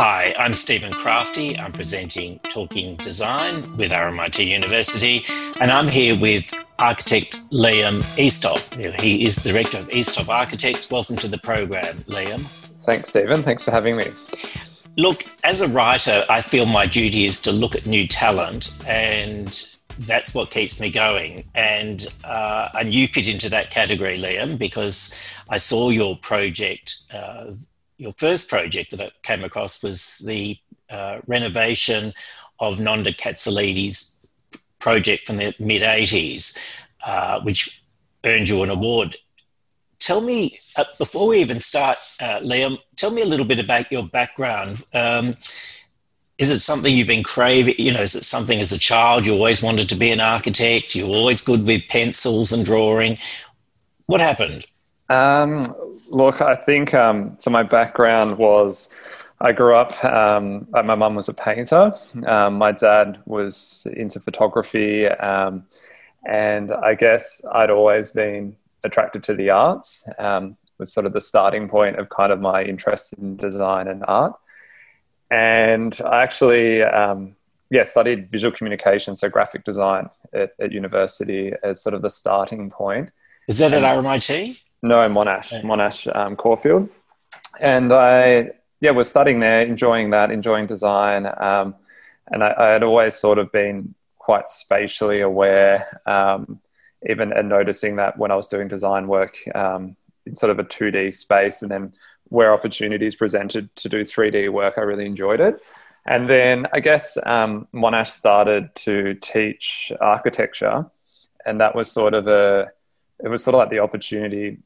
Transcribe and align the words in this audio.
Hi, 0.00 0.32
I'm 0.38 0.54
Stephen 0.54 0.92
Crafti. 0.92 1.58
I'm 1.58 1.72
presenting 1.72 2.38
Talking 2.44 2.94
Design 2.98 3.76
with 3.76 3.90
RMIT 3.90 4.46
University, 4.46 5.24
and 5.60 5.72
I'm 5.72 5.88
here 5.88 6.16
with 6.16 6.54
architect 6.78 7.32
Liam 7.50 8.02
Eastop. 8.16 9.00
He 9.00 9.24
is 9.24 9.42
the 9.42 9.50
director 9.50 9.78
of 9.78 9.90
Eastop 9.90 10.28
Architects. 10.28 10.88
Welcome 10.88 11.16
to 11.16 11.26
the 11.26 11.38
program, 11.38 12.04
Liam. 12.06 12.42
Thanks, 12.84 13.08
Stephen. 13.08 13.42
Thanks 13.42 13.64
for 13.64 13.72
having 13.72 13.96
me. 13.96 14.06
Look, 14.96 15.24
as 15.42 15.62
a 15.62 15.66
writer, 15.66 16.24
I 16.30 16.42
feel 16.42 16.66
my 16.66 16.86
duty 16.86 17.24
is 17.24 17.42
to 17.42 17.50
look 17.50 17.74
at 17.74 17.84
new 17.84 18.06
talent, 18.06 18.72
and 18.86 19.68
that's 19.98 20.32
what 20.32 20.52
keeps 20.52 20.78
me 20.78 20.92
going. 20.92 21.42
And 21.56 22.06
uh, 22.22 22.68
and 22.78 22.94
you 22.94 23.08
fit 23.08 23.26
into 23.26 23.50
that 23.50 23.72
category, 23.72 24.16
Liam, 24.16 24.60
because 24.60 25.12
I 25.48 25.56
saw 25.56 25.90
your 25.90 26.16
project. 26.18 26.98
Uh, 27.12 27.50
your 27.98 28.12
first 28.12 28.48
project 28.48 28.92
that 28.92 29.00
I 29.00 29.10
came 29.22 29.44
across 29.44 29.82
was 29.82 30.18
the 30.18 30.56
uh, 30.88 31.18
renovation 31.26 32.12
of 32.60 32.78
Nonda 32.78 33.14
Katsalidis' 33.14 34.26
project 34.78 35.26
from 35.26 35.36
the 35.36 35.54
mid 35.58 35.82
80s, 35.82 36.84
uh, 37.04 37.40
which 37.42 37.82
earned 38.24 38.48
you 38.48 38.62
an 38.62 38.70
award. 38.70 39.16
Tell 39.98 40.20
me, 40.20 40.58
uh, 40.76 40.84
before 40.96 41.28
we 41.28 41.40
even 41.40 41.58
start, 41.58 41.98
uh, 42.20 42.38
Liam, 42.40 42.78
tell 42.96 43.10
me 43.10 43.22
a 43.22 43.26
little 43.26 43.44
bit 43.44 43.58
about 43.58 43.90
your 43.90 44.04
background. 44.04 44.84
Um, 44.94 45.34
is 46.38 46.50
it 46.50 46.60
something 46.60 46.96
you've 46.96 47.08
been 47.08 47.24
craving? 47.24 47.74
You 47.78 47.92
know, 47.92 48.02
is 48.02 48.14
it 48.14 48.22
something 48.22 48.60
as 48.60 48.70
a 48.70 48.78
child 48.78 49.26
you 49.26 49.32
always 49.34 49.60
wanted 49.60 49.88
to 49.88 49.96
be 49.96 50.12
an 50.12 50.20
architect? 50.20 50.94
You're 50.94 51.08
always 51.08 51.42
good 51.42 51.66
with 51.66 51.88
pencils 51.88 52.52
and 52.52 52.64
drawing. 52.64 53.18
What 54.06 54.20
happened? 54.20 54.64
Um, 55.08 55.97
look, 56.08 56.40
I 56.40 56.54
think 56.54 56.94
um, 56.94 57.36
so. 57.38 57.50
My 57.50 57.62
background 57.62 58.38
was 58.38 58.90
I 59.40 59.52
grew 59.52 59.76
up. 59.76 60.04
Um, 60.04 60.66
my 60.70 60.94
mum 60.94 61.14
was 61.14 61.28
a 61.28 61.34
painter. 61.34 61.94
Um, 62.26 62.58
my 62.58 62.72
dad 62.72 63.20
was 63.26 63.86
into 63.94 64.20
photography, 64.20 65.06
um, 65.06 65.64
and 66.26 66.72
I 66.72 66.94
guess 66.94 67.42
I'd 67.52 67.70
always 67.70 68.10
been 68.10 68.56
attracted 68.84 69.22
to 69.24 69.34
the 69.34 69.50
arts. 69.50 70.08
Um, 70.18 70.56
was 70.78 70.92
sort 70.92 71.06
of 71.06 71.12
the 71.12 71.20
starting 71.20 71.68
point 71.68 71.96
of 71.96 72.08
kind 72.08 72.32
of 72.32 72.40
my 72.40 72.62
interest 72.62 73.12
in 73.14 73.36
design 73.36 73.88
and 73.88 74.04
art. 74.06 74.34
And 75.30 75.98
I 76.06 76.22
actually, 76.22 76.82
um, 76.82 77.36
yeah, 77.70 77.82
studied 77.82 78.30
visual 78.30 78.52
communication, 78.52 79.16
so 79.16 79.28
graphic 79.28 79.64
design 79.64 80.08
at, 80.32 80.52
at 80.60 80.72
university 80.72 81.52
as 81.62 81.82
sort 81.82 81.94
of 81.94 82.02
the 82.02 82.10
starting 82.10 82.70
point. 82.70 83.10
Is 83.48 83.58
that 83.58 83.72
at 83.72 83.82
RMIT? 83.82 84.60
No, 84.82 84.96
Monash, 85.08 85.52
yeah. 85.52 85.62
Monash 85.62 86.14
um, 86.14 86.36
Caulfield. 86.36 86.88
And 87.60 87.92
I, 87.92 88.50
yeah, 88.80 88.92
was 88.92 89.10
studying 89.10 89.40
there, 89.40 89.62
enjoying 89.62 90.10
that, 90.10 90.30
enjoying 90.30 90.66
design. 90.66 91.26
Um, 91.26 91.74
and 92.28 92.44
I, 92.44 92.54
I, 92.56 92.66
had 92.68 92.82
always 92.82 93.14
sort 93.14 93.38
of 93.38 93.50
been 93.50 93.94
quite 94.18 94.48
spatially 94.48 95.20
aware, 95.20 96.00
um, 96.06 96.60
even 97.08 97.32
and 97.32 97.48
noticing 97.48 97.96
that 97.96 98.18
when 98.18 98.30
I 98.30 98.36
was 98.36 98.48
doing 98.48 98.68
design 98.68 99.08
work 99.08 99.36
um, 99.54 99.96
in 100.26 100.34
sort 100.34 100.50
of 100.50 100.58
a 100.58 100.64
2D 100.64 101.12
space 101.14 101.62
and 101.62 101.70
then 101.70 101.92
where 102.24 102.52
opportunities 102.52 103.16
presented 103.16 103.74
to 103.76 103.88
do 103.88 104.02
3D 104.02 104.52
work, 104.52 104.74
I 104.76 104.82
really 104.82 105.06
enjoyed 105.06 105.40
it. 105.40 105.60
And 106.06 106.28
then 106.28 106.66
I 106.72 106.80
guess 106.80 107.18
um, 107.26 107.68
Monash 107.74 108.08
started 108.08 108.74
to 108.76 109.14
teach 109.14 109.92
architecture, 110.00 110.86
and 111.44 111.60
that 111.60 111.74
was 111.74 111.90
sort 111.90 112.14
of 112.14 112.28
a 112.28 112.68
it 113.22 113.28
was 113.28 113.42
sort 113.42 113.54
of 113.54 113.58
like 113.58 113.70
the 113.70 113.80
opportunity 113.80 114.58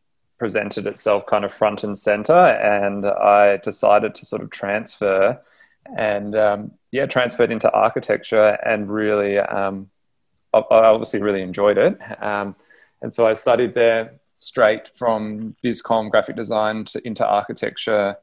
presented 0.42 0.88
itself 0.88 1.24
kind 1.26 1.44
of 1.44 1.54
front 1.54 1.84
and 1.84 1.96
center, 1.96 2.34
and 2.34 3.06
I 3.06 3.58
decided 3.58 4.12
to 4.16 4.26
sort 4.26 4.42
of 4.42 4.50
transfer, 4.50 5.40
and 5.96 6.34
um, 6.34 6.72
yeah, 6.90 7.06
transferred 7.06 7.52
into 7.52 7.70
architecture, 7.70 8.58
and 8.66 8.90
really, 8.90 9.38
um, 9.38 9.88
I 10.52 10.64
obviously 10.68 11.22
really 11.22 11.42
enjoyed 11.42 11.78
it, 11.78 11.96
um, 12.20 12.56
and 13.02 13.14
so 13.14 13.24
I 13.24 13.34
studied 13.34 13.74
there 13.74 14.18
straight 14.36 14.88
from 14.88 15.54
VisCom 15.62 16.10
graphic 16.10 16.34
design 16.34 16.86
to, 16.86 17.06
into 17.06 17.24
architecture. 17.24 18.16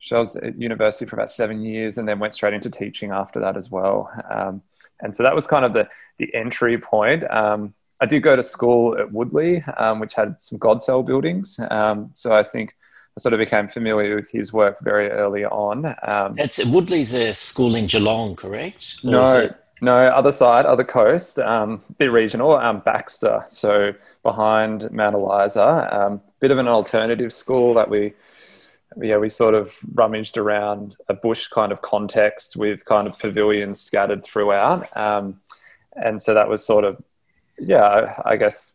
So 0.00 0.16
I 0.16 0.20
was 0.20 0.36
at 0.36 0.58
university 0.58 1.04
for 1.04 1.16
about 1.16 1.28
seven 1.28 1.60
years, 1.60 1.98
and 1.98 2.08
then 2.08 2.18
went 2.18 2.32
straight 2.32 2.54
into 2.54 2.70
teaching 2.70 3.10
after 3.10 3.40
that 3.40 3.58
as 3.58 3.70
well. 3.70 4.10
Um, 4.30 4.62
and 5.02 5.14
so 5.14 5.22
that 5.22 5.34
was 5.34 5.46
kind 5.46 5.66
of 5.66 5.74
the 5.74 5.86
the 6.16 6.34
entry 6.34 6.78
point. 6.78 7.24
Um, 7.30 7.74
I 8.00 8.06
did 8.06 8.22
go 8.22 8.36
to 8.36 8.42
school 8.42 8.96
at 8.96 9.12
Woodleigh, 9.12 9.62
um, 9.76 9.98
which 9.98 10.14
had 10.14 10.40
some 10.40 10.58
Godsell 10.58 11.04
buildings. 11.04 11.58
Um, 11.70 12.10
so 12.12 12.32
I 12.32 12.42
think 12.42 12.74
I 13.16 13.20
sort 13.20 13.32
of 13.32 13.38
became 13.38 13.66
familiar 13.66 14.14
with 14.14 14.30
his 14.30 14.52
work 14.52 14.78
very 14.80 15.10
early 15.10 15.44
on. 15.44 15.86
Um, 16.02 16.34
That's 16.34 16.64
Woodleigh's 16.64 17.14
a 17.14 17.34
school 17.34 17.74
in 17.74 17.86
Geelong, 17.86 18.36
correct? 18.36 18.98
Or 19.02 19.10
no, 19.10 19.50
no, 19.80 20.08
other 20.08 20.30
side, 20.30 20.66
other 20.66 20.84
coast, 20.84 21.40
um, 21.40 21.82
bit 21.98 22.12
regional. 22.12 22.54
Um, 22.54 22.80
Baxter, 22.84 23.44
so 23.48 23.92
behind 24.22 24.90
Mount 24.92 25.16
Eliza, 25.16 25.88
um, 25.90 26.20
bit 26.38 26.52
of 26.52 26.58
an 26.58 26.68
alternative 26.68 27.32
school 27.32 27.74
that 27.74 27.90
we. 27.90 28.14
Yeah, 29.00 29.18
we 29.18 29.28
sort 29.28 29.54
of 29.54 29.76
rummaged 29.94 30.38
around 30.38 30.96
a 31.08 31.14
bush 31.14 31.46
kind 31.48 31.72
of 31.72 31.82
context 31.82 32.56
with 32.56 32.84
kind 32.86 33.06
of 33.06 33.18
pavilions 33.18 33.78
scattered 33.80 34.24
throughout. 34.24 34.88
and 34.96 36.22
so 36.22 36.32
that 36.32 36.48
was 36.48 36.64
sort 36.64 36.84
of 36.84 36.96
yeah, 37.58 38.20
I 38.24 38.36
guess 38.36 38.74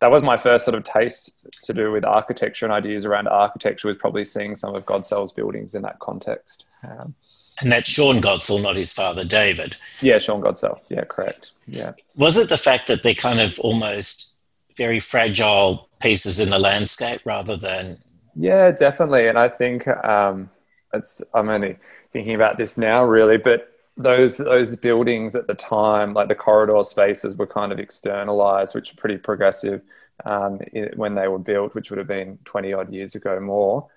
that 0.00 0.10
was 0.10 0.22
my 0.22 0.36
first 0.36 0.64
sort 0.64 0.74
of 0.74 0.84
taste 0.84 1.32
to 1.62 1.72
do 1.72 1.90
with 1.92 2.04
architecture 2.04 2.66
and 2.66 2.72
ideas 2.72 3.04
around 3.04 3.28
architecture 3.28 3.88
was 3.88 3.96
probably 3.96 4.24
seeing 4.24 4.54
some 4.54 4.74
of 4.74 4.84
Godsell's 4.84 5.32
buildings 5.32 5.74
in 5.74 5.82
that 5.82 5.98
context. 5.98 6.64
Um, 6.82 7.14
and 7.60 7.70
that's 7.70 7.88
Sean 7.88 8.20
Godsell, 8.20 8.62
not 8.62 8.76
his 8.76 8.92
father, 8.92 9.24
David. 9.24 9.76
Yeah, 10.00 10.18
Sean 10.18 10.42
Godsell. 10.42 10.80
Yeah, 10.88 11.04
correct. 11.04 11.52
Yeah. 11.66 11.92
Was 12.16 12.36
it 12.36 12.48
the 12.48 12.56
fact 12.56 12.88
that 12.88 13.02
they're 13.02 13.14
kind 13.14 13.40
of 13.40 13.58
almost 13.60 14.34
very 14.76 14.98
fragile 14.98 15.88
pieces 16.00 16.40
in 16.40 16.50
the 16.50 16.58
landscape 16.58 17.20
rather 17.24 17.56
than? 17.56 17.96
Yeah, 18.34 18.72
definitely. 18.72 19.28
And 19.28 19.38
I 19.38 19.48
think 19.48 19.86
um, 19.88 20.50
it's, 20.92 21.22
I'm 21.32 21.48
only 21.48 21.76
thinking 22.12 22.34
about 22.34 22.58
this 22.58 22.76
now, 22.76 23.04
really, 23.04 23.36
but 23.36 23.73
those 23.96 24.36
those 24.38 24.76
buildings 24.76 25.34
at 25.34 25.46
the 25.46 25.54
time, 25.54 26.14
like 26.14 26.28
the 26.28 26.34
corridor 26.34 26.82
spaces, 26.84 27.36
were 27.36 27.46
kind 27.46 27.72
of 27.72 27.78
externalized, 27.78 28.74
which 28.74 28.92
are 28.92 28.96
pretty 28.96 29.18
progressive 29.18 29.82
um, 30.24 30.60
when 30.96 31.14
they 31.14 31.28
were 31.28 31.38
built, 31.38 31.74
which 31.74 31.90
would 31.90 31.98
have 31.98 32.08
been 32.08 32.38
twenty 32.44 32.72
odd 32.72 32.92
years 32.92 33.14
ago 33.14 33.38
more. 33.40 33.88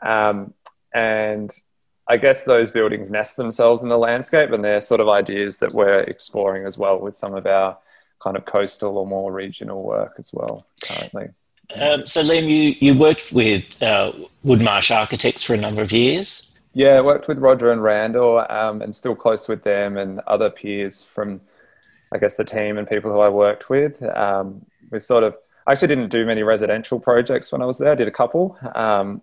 Um, 0.00 0.54
and 0.94 1.52
I 2.08 2.16
guess 2.16 2.44
those 2.44 2.70
buildings 2.70 3.10
nest 3.10 3.36
themselves 3.36 3.82
in 3.82 3.88
the 3.88 3.98
landscape, 3.98 4.50
and 4.52 4.64
they're 4.64 4.80
sort 4.80 5.00
of 5.00 5.08
ideas 5.08 5.58
that 5.58 5.72
we're 5.72 6.00
exploring 6.00 6.66
as 6.66 6.76
well 6.76 6.98
with 6.98 7.14
some 7.14 7.34
of 7.34 7.46
our 7.46 7.78
kind 8.22 8.36
of 8.36 8.44
coastal 8.44 8.98
or 8.98 9.06
more 9.06 9.32
regional 9.32 9.82
work 9.82 10.14
as 10.18 10.32
well 10.32 10.66
currently. 10.86 11.28
Um, 11.80 12.04
so, 12.04 12.22
Liam, 12.22 12.48
you, 12.48 12.74
you 12.80 12.98
worked 12.98 13.32
with 13.32 13.82
uh, 13.82 14.12
Woodmarsh 14.44 14.94
Architects 14.94 15.42
for 15.42 15.54
a 15.54 15.56
number 15.56 15.80
of 15.80 15.92
years. 15.92 16.51
Yeah, 16.74 17.00
worked 17.00 17.28
with 17.28 17.38
Roger 17.38 17.70
and 17.70 17.82
Randal, 17.82 18.46
um, 18.48 18.80
and 18.80 18.94
still 18.94 19.14
close 19.14 19.46
with 19.48 19.62
them 19.62 19.98
and 19.98 20.20
other 20.20 20.48
peers 20.50 21.02
from, 21.02 21.40
I 22.12 22.18
guess, 22.18 22.36
the 22.36 22.44
team 22.44 22.78
and 22.78 22.88
people 22.88 23.12
who 23.12 23.20
I 23.20 23.28
worked 23.28 23.68
with. 23.68 24.02
Um, 24.16 24.64
we 24.90 24.98
sort 24.98 25.22
of, 25.24 25.36
I 25.66 25.72
actually 25.72 25.88
didn't 25.88 26.08
do 26.08 26.24
many 26.24 26.42
residential 26.42 26.98
projects 26.98 27.52
when 27.52 27.60
I 27.60 27.66
was 27.66 27.78
there. 27.78 27.92
I 27.92 27.94
did 27.94 28.08
a 28.08 28.12
couple, 28.12 28.56
um, 28.74 29.20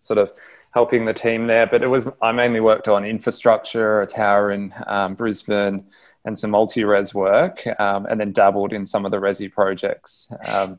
sort 0.00 0.18
of 0.18 0.32
helping 0.72 1.04
the 1.04 1.14
team 1.14 1.46
there, 1.46 1.66
but 1.66 1.82
it 1.82 1.88
was 1.88 2.06
I 2.20 2.32
mainly 2.32 2.60
worked 2.60 2.88
on 2.88 3.04
infrastructure, 3.04 4.00
a 4.02 4.06
tower 4.06 4.50
in 4.50 4.74
um, 4.86 5.14
Brisbane, 5.14 5.84
and 6.24 6.38
some 6.38 6.50
multi-res 6.50 7.14
work, 7.14 7.66
um, 7.80 8.06
and 8.06 8.20
then 8.20 8.32
dabbled 8.32 8.72
in 8.72 8.84
some 8.84 9.04
of 9.04 9.10
the 9.10 9.18
resi 9.18 9.50
projects. 9.50 10.30
Um, 10.46 10.78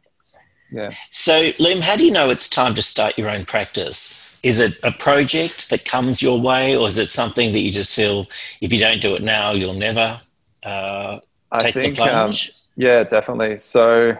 yeah. 0.71 0.91
So, 1.11 1.51
Liam, 1.53 1.79
how 1.79 1.95
do 1.95 2.05
you 2.05 2.11
know 2.11 2.29
it's 2.29 2.49
time 2.49 2.75
to 2.75 2.81
start 2.81 3.17
your 3.17 3.29
own 3.29 3.45
practice? 3.45 4.28
Is 4.43 4.59
it 4.59 4.77
a 4.83 4.91
project 4.91 5.69
that 5.69 5.85
comes 5.85 6.21
your 6.21 6.39
way, 6.39 6.75
or 6.75 6.87
is 6.87 6.97
it 6.97 7.09
something 7.09 7.51
that 7.53 7.59
you 7.59 7.71
just 7.71 7.95
feel 7.95 8.27
if 8.61 8.71
you 8.71 8.79
don't 8.79 9.01
do 9.01 9.15
it 9.15 9.23
now, 9.23 9.51
you'll 9.51 9.73
never 9.73 10.19
uh, 10.63 11.19
take 11.59 11.73
think, 11.73 11.95
the 11.95 12.03
plunge? 12.03 12.49
Um, 12.49 12.53
yeah, 12.75 13.03
definitely. 13.03 13.57
So 13.57 14.17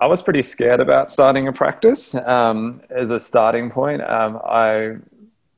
I 0.00 0.06
was 0.06 0.22
pretty 0.22 0.42
scared 0.42 0.80
about 0.80 1.10
starting 1.10 1.46
a 1.48 1.52
practice 1.52 2.14
um, 2.14 2.80
as 2.90 3.10
a 3.10 3.20
starting 3.20 3.70
point. 3.70 4.02
Um, 4.02 4.40
I 4.44 4.96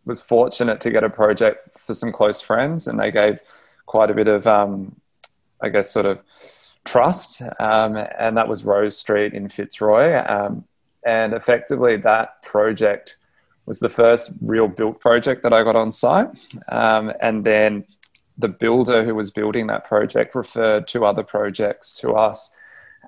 was 0.04 0.20
fortunate 0.20 0.80
to 0.82 0.90
get 0.90 1.04
a 1.04 1.10
project 1.10 1.78
for 1.78 1.94
some 1.94 2.12
close 2.12 2.40
friends, 2.40 2.86
and 2.86 2.98
they 2.98 3.10
gave 3.10 3.40
quite 3.86 4.10
a 4.10 4.14
bit 4.14 4.28
of, 4.28 4.46
um, 4.46 4.96
I 5.60 5.68
guess, 5.68 5.90
sort 5.90 6.06
of 6.06 6.22
trust. 6.84 7.42
Um, 7.60 7.96
and 8.18 8.36
that 8.36 8.48
was 8.48 8.64
Rose 8.64 8.96
Street 8.96 9.32
in 9.32 9.48
Fitzroy. 9.48 10.16
Um, 10.26 10.64
and 11.04 11.32
effectively, 11.32 11.96
that 11.98 12.42
project 12.42 13.16
was 13.66 13.80
the 13.80 13.88
first 13.88 14.32
real 14.40 14.68
built 14.68 15.00
project 15.00 15.42
that 15.42 15.52
I 15.52 15.62
got 15.64 15.76
on 15.76 15.90
site. 15.90 16.28
Um, 16.68 17.12
and 17.20 17.44
then 17.44 17.84
the 18.38 18.48
builder 18.48 19.04
who 19.04 19.14
was 19.14 19.30
building 19.30 19.66
that 19.68 19.86
project 19.86 20.34
referred 20.34 20.86
two 20.86 21.04
other 21.04 21.22
projects 21.22 21.92
to 21.94 22.12
us. 22.12 22.54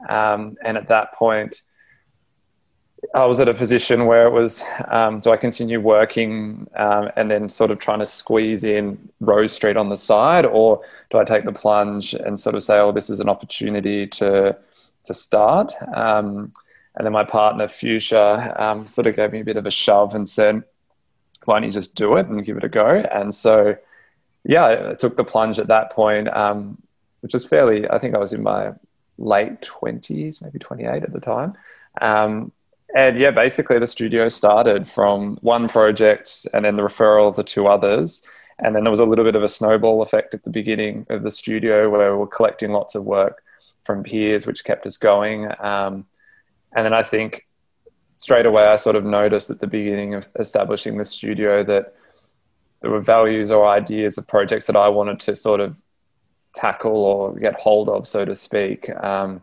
Um, 0.08 0.56
and 0.64 0.76
at 0.76 0.88
that 0.88 1.14
point, 1.14 1.62
I 3.14 3.25
was 3.26 3.38
at 3.38 3.49
a 3.49 3.55
position 3.55 4.06
where 4.06 4.26
it 4.26 4.32
was 4.32 4.64
um, 4.88 5.20
do 5.20 5.31
I 5.31 5.37
continue 5.37 5.81
working 5.81 6.66
um, 6.76 7.11
and 7.14 7.31
then 7.31 7.49
sort 7.49 7.70
of 7.70 7.78
trying 7.78 8.00
to 8.00 8.06
squeeze 8.06 8.64
in 8.64 8.99
Rose 9.20 9.52
Street 9.52 9.76
on 9.76 9.88
the 9.88 9.96
side, 9.96 10.44
or 10.44 10.82
do 11.11 11.19
I 11.19 11.25
take 11.25 11.44
the 11.44 11.52
plunge 11.52 12.14
and 12.14 12.38
sort 12.38 12.56
of 12.56 12.62
say, 12.62 12.78
oh, 12.78 12.90
this 12.90 13.08
is 13.08 13.20
an 13.20 13.28
opportunity 13.28 14.06
to 14.06 14.56
to 15.04 15.14
start? 15.14 15.72
And 16.99 17.06
then 17.06 17.12
my 17.12 17.25
partner 17.25 17.69
Fuchsia 17.69 18.61
um, 18.61 18.87
sort 18.87 19.06
of 19.06 19.15
gave 19.15 19.33
me 19.33 19.41
a 19.41 19.45
bit 19.45 19.56
of 19.56 19.67
a 19.67 19.71
shove 19.71 20.17
and 20.17 20.29
said, 20.29 20.65
why 21.45 21.55
don't 21.55 21.69
you 21.69 21.73
just 21.73 21.95
do 21.95 22.17
it 22.17 22.27
and 22.27 22.45
give 22.45 22.56
it 22.56 22.65
a 22.65 22.69
go? 22.69 22.87
And 22.87 23.33
so, 23.33 23.77
yeah, 24.45 24.91
I 24.91 24.95
took 24.95 25.17
the 25.17 25.23
plunge 25.23 25.61
at 25.61 25.69
that 25.69 25.93
point, 25.93 26.29
um, 26.37 26.83
which 27.21 27.33
was 27.33 27.47
fairly. 27.47 27.89
I 27.89 27.99
think 27.99 28.17
I 28.17 28.19
was 28.19 28.33
in 28.33 28.43
my 28.43 28.73
late 29.17 29.62
twenties, 29.62 30.43
maybe 30.43 30.59
twenty 30.59 30.85
eight 30.85 31.05
at 31.05 31.12
the 31.12 31.21
time. 31.21 31.55
Um, 32.00 32.50
and 32.97 33.17
yeah, 33.17 33.31
basically 33.31 33.79
the 33.79 33.87
studio 33.87 34.29
started 34.29 34.89
from 34.89 35.39
one 35.41 35.69
project 35.69 36.47
and 36.53 36.65
then 36.65 36.77
the 36.77 36.83
referral 36.83 37.29
of 37.29 37.37
the 37.37 37.45
two 37.45 37.69
others. 37.69 38.23
And 38.59 38.75
then 38.75 38.83
there 38.83 38.91
was 38.91 39.00
a 39.00 39.05
little 39.05 39.25
bit 39.25 39.37
of 39.37 39.45
a 39.45 39.49
snowball 39.49 40.03
effect 40.03 40.35
at 40.35 40.43
the 40.43 40.50
beginning 40.50 41.06
of 41.11 41.23
the 41.23 41.31
studio 41.31 41.89
where 41.91 42.12
we 42.12 42.19
were 42.19 42.27
collecting 42.27 42.73
lots 42.73 42.97
of 42.97 43.05
work 43.05 43.45
from 43.85 44.03
peers, 44.03 44.47
which 44.47 44.65
kept 44.65 44.85
us 44.85 44.97
going. 44.97 45.49
Um, 45.61 46.06
and 46.75 46.85
then 46.85 46.94
I 46.94 47.03
think 47.03 47.47
straight 48.17 48.47
away 48.47 48.65
I 48.65 48.76
sort 48.76 48.97
of 48.97 49.05
noticed 49.05 49.50
at 49.50 49.61
the 49.61 49.67
beginning 49.67 50.15
of 50.15 50.29
establishing 50.38 50.99
the 50.99 51.05
studio 51.05 51.62
that 51.65 51.94
there 52.81 52.91
were 52.91 53.00
values 53.00 53.50
or 53.50 53.67
ideas 53.67 54.19
of 54.19 54.26
projects 54.26 54.67
that 54.67 54.76
I 54.76 54.88
wanted 54.88 55.20
to 55.20 55.37
sort 55.37 55.61
of 55.61 55.76
tackle 56.55 56.97
or 56.97 57.35
get 57.35 57.59
hold 57.59 57.88
of, 57.88 58.06
so 58.06 58.25
to 58.25 58.35
speak. 58.35 58.88
Um, 58.91 59.43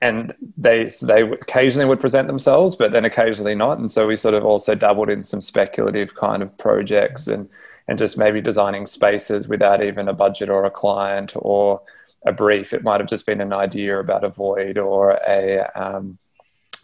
and 0.00 0.34
they 0.58 0.88
they 1.02 1.22
occasionally 1.22 1.86
would 1.86 2.00
present 2.00 2.26
themselves, 2.28 2.76
but 2.76 2.92
then 2.92 3.04
occasionally 3.04 3.54
not. 3.54 3.78
And 3.78 3.90
so 3.90 4.06
we 4.06 4.16
sort 4.16 4.34
of 4.34 4.44
also 4.44 4.74
dabbled 4.74 5.08
in 5.08 5.24
some 5.24 5.40
speculative 5.40 6.14
kind 6.14 6.42
of 6.42 6.56
projects 6.58 7.26
and 7.26 7.48
and 7.88 7.98
just 7.98 8.18
maybe 8.18 8.40
designing 8.40 8.86
spaces 8.86 9.48
without 9.48 9.82
even 9.82 10.08
a 10.08 10.12
budget 10.12 10.48
or 10.48 10.64
a 10.64 10.70
client 10.70 11.32
or 11.36 11.80
a 12.24 12.32
brief. 12.32 12.72
It 12.72 12.82
might 12.82 13.00
have 13.00 13.08
just 13.08 13.26
been 13.26 13.40
an 13.40 13.52
idea 13.52 13.98
about 13.98 14.24
a 14.24 14.28
void 14.28 14.78
or 14.78 15.18
a, 15.26 15.66
um, 15.74 16.18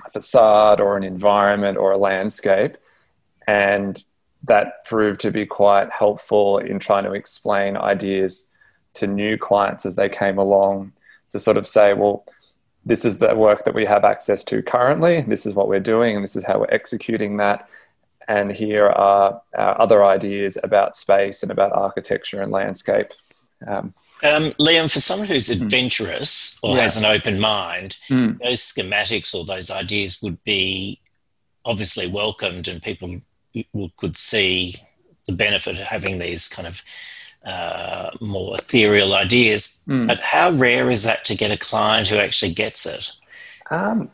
a 0.07 0.11
facade 0.11 0.81
or 0.81 0.97
an 0.97 1.03
environment 1.03 1.79
or 1.79 1.93
a 1.93 1.99
landscape, 1.99 2.77
and 3.47 4.03
that 4.45 4.85
proved 4.85 5.21
to 5.21 5.31
be 5.31 5.47
quite 5.47 5.91
helpful 5.91 6.59
in 6.59 6.79
trying 6.79 7.05
to 7.05 7.13
explain 7.13 7.77
ideas 7.77 8.49
to 8.95 9.07
new 9.07 9.37
clients 9.37 9.85
as 9.85 9.97
they 9.97 10.09
came 10.09 10.39
along 10.39 10.93
to 11.29 11.39
sort 11.39 11.57
of 11.57 11.67
say, 11.67 11.93
well 11.93 12.25
this 12.85 13.05
is 13.05 13.19
the 13.19 13.35
work 13.35 13.65
that 13.65 13.75
we 13.75 13.85
have 13.85 14.05
access 14.05 14.43
to 14.45 14.63
currently. 14.63 15.23
This 15.23 15.47
is 15.47 15.55
what 15.55 15.69
we're 15.69 15.81
doing, 15.81 16.17
and 16.17 16.25
this 16.25 16.37
is 16.37 16.45
how 16.45 16.61
we're 16.61 16.71
executing 16.71 17.37
that. 17.37 17.69
And 18.27 18.51
here 18.51 18.87
are 18.87 19.43
other 19.55 20.05
ideas 20.05 20.57
about 20.63 20.97
space 20.97 21.43
and 21.43 21.51
about 21.51 21.73
architecture 21.73 22.41
and 22.41 22.53
landscape. 22.53 23.13
Um, 23.67 23.95
um, 24.23 24.51
Liam, 24.53 24.91
for 24.91 25.01
someone 25.01 25.29
who's 25.29 25.49
hmm. 25.49 25.63
adventurous 25.63 26.59
or 26.63 26.77
yeah. 26.77 26.83
has 26.83 26.97
an 26.97 27.05
open 27.05 27.39
mind, 27.39 27.99
mm. 28.09 28.39
those 28.43 28.61
schematics 28.61 29.35
or 29.35 29.45
those 29.45 29.71
ideas 29.71 30.21
would 30.23 30.43
be 30.45 31.01
obviously 31.65 32.07
welcomed, 32.07 32.69
and 32.69 32.83
people 32.83 33.21
could 33.97 34.17
see 34.17 34.77
the 35.27 35.33
benefit 35.33 35.79
of 35.79 35.85
having 35.85 36.19
these 36.19 36.49
kind 36.49 36.67
of 36.67 36.83
uh, 37.45 38.11
more 38.21 38.55
ethereal 38.55 39.15
ideas. 39.15 39.83
Mm. 39.87 40.07
But 40.07 40.21
how 40.21 40.51
rare 40.53 40.91
is 40.91 41.05
that 41.05 41.25
to 41.27 41.37
get 41.37 41.51
a 41.51 41.59
client 41.59 42.09
who 42.09 42.17
actually 42.17 42.53
gets 42.53 42.87
it? 42.87 43.13
Um, 43.71 44.11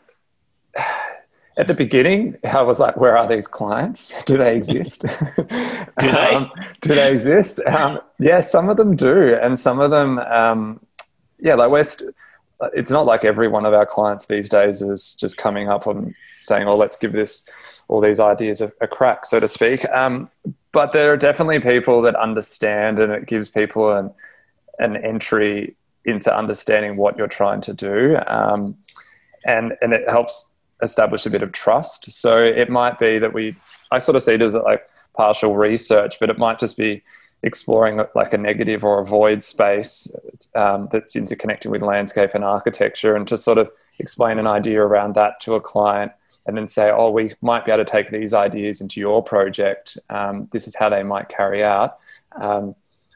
at 1.57 1.67
the 1.67 1.73
beginning, 1.73 2.35
I 2.43 2.61
was 2.61 2.79
like, 2.79 2.97
"Where 2.97 3.17
are 3.17 3.27
these 3.27 3.47
clients? 3.47 4.13
Do 4.25 4.37
they 4.37 4.55
exist? 4.55 5.01
do 5.37 6.11
they? 6.11 6.35
um, 6.35 6.51
do 6.81 6.93
they 6.93 7.11
exist? 7.11 7.59
Um, 7.65 7.99
yeah, 8.19 8.41
some 8.41 8.69
of 8.69 8.77
them 8.77 8.95
do, 8.95 9.35
and 9.35 9.57
some 9.57 9.79
of 9.79 9.91
them, 9.91 10.19
um, 10.19 10.79
yeah, 11.39 11.55
like 11.55 11.71
we're. 11.71 11.83
St- 11.83 12.13
it's 12.73 12.89
not 12.89 13.05
like 13.05 13.23
every 13.23 13.47
one 13.47 13.67
of 13.67 13.73
our 13.75 13.85
clients 13.85 14.25
these 14.25 14.49
days 14.49 14.81
is 14.81 15.13
just 15.13 15.37
coming 15.37 15.69
up 15.69 15.85
and 15.87 16.15
saying, 16.39 16.67
"Oh, 16.67 16.75
let's 16.75 16.95
give 16.95 17.13
this 17.13 17.47
all 17.87 18.01
these 18.01 18.19
ideas 18.19 18.61
a, 18.61 18.71
a 18.81 18.87
crack," 18.87 19.25
so 19.25 19.39
to 19.39 19.47
speak. 19.47 19.87
Um, 19.89 20.29
but 20.71 20.91
there 20.91 21.11
are 21.11 21.17
definitely 21.17 21.59
people 21.59 22.01
that 22.03 22.15
understand, 22.15 22.99
and 22.99 23.11
it 23.11 23.25
gives 23.25 23.49
people 23.49 23.91
an 23.91 24.11
an 24.79 24.95
entry 24.97 25.75
into 26.05 26.35
understanding 26.35 26.97
what 26.97 27.17
you're 27.17 27.27
trying 27.27 27.61
to 27.61 27.73
do, 27.73 28.17
um, 28.27 28.75
and 29.45 29.73
and 29.81 29.93
it 29.93 30.09
helps 30.09 30.55
establish 30.81 31.25
a 31.25 31.29
bit 31.29 31.43
of 31.43 31.51
trust. 31.51 32.11
So 32.11 32.37
it 32.37 32.69
might 32.69 32.99
be 32.99 33.19
that 33.19 33.33
we, 33.33 33.55
I 33.91 33.99
sort 33.99 34.15
of 34.15 34.23
see 34.23 34.33
it 34.33 34.41
as 34.41 34.53
like 34.53 34.85
partial 35.15 35.55
research, 35.55 36.19
but 36.19 36.29
it 36.29 36.37
might 36.37 36.59
just 36.59 36.77
be 36.77 37.03
exploring 37.43 38.01
like 38.15 38.33
a 38.33 38.37
negative 38.37 38.83
or 38.83 38.99
a 38.99 39.05
void 39.05 39.43
space 39.43 40.11
um, 40.55 40.87
that's 40.91 41.15
interconnecting 41.15 41.71
with 41.71 41.81
landscape 41.81 42.31
and 42.33 42.43
architecture, 42.43 43.15
and 43.15 43.27
to 43.27 43.37
sort 43.37 43.57
of 43.57 43.69
explain 43.99 44.39
an 44.39 44.47
idea 44.47 44.81
around 44.81 45.15
that 45.15 45.39
to 45.41 45.53
a 45.53 45.61
client 45.61 46.11
and 46.45 46.55
then 46.55 46.67
say, 46.67 46.89
oh, 46.91 47.09
we 47.09 47.33
might 47.41 47.65
be 47.65 47.71
able 47.71 47.83
to 47.83 47.91
take 47.91 48.09
these 48.09 48.33
ideas 48.33 48.79
into 48.79 48.99
your 48.99 49.21
project. 49.21 49.97
Um, 50.09 50.47
this 50.51 50.67
is 50.67 50.75
how 50.75 50.89
they 50.89 51.03
might 51.03 51.29
carry 51.29 51.63
out. 51.63 51.97
Um, 52.39 52.75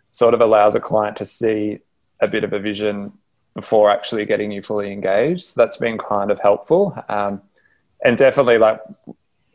sort 0.09 0.33
of 0.33 0.41
allows 0.41 0.75
a 0.75 0.79
client 0.81 1.15
to 1.17 1.25
see 1.25 1.79
a 2.19 2.29
bit 2.29 2.43
of 2.43 2.51
a 2.51 2.59
vision 2.59 3.13
before 3.53 3.89
actually 3.89 4.25
getting 4.25 4.51
you 4.51 4.61
fully 4.61 4.91
engaged. 4.91 5.43
So 5.43 5.61
that's 5.61 5.77
been 5.77 5.97
kind 5.97 6.29
of 6.29 6.39
helpful. 6.39 7.01
Um, 7.07 7.41
and 8.03 8.18
definitely, 8.18 8.57
like 8.57 8.81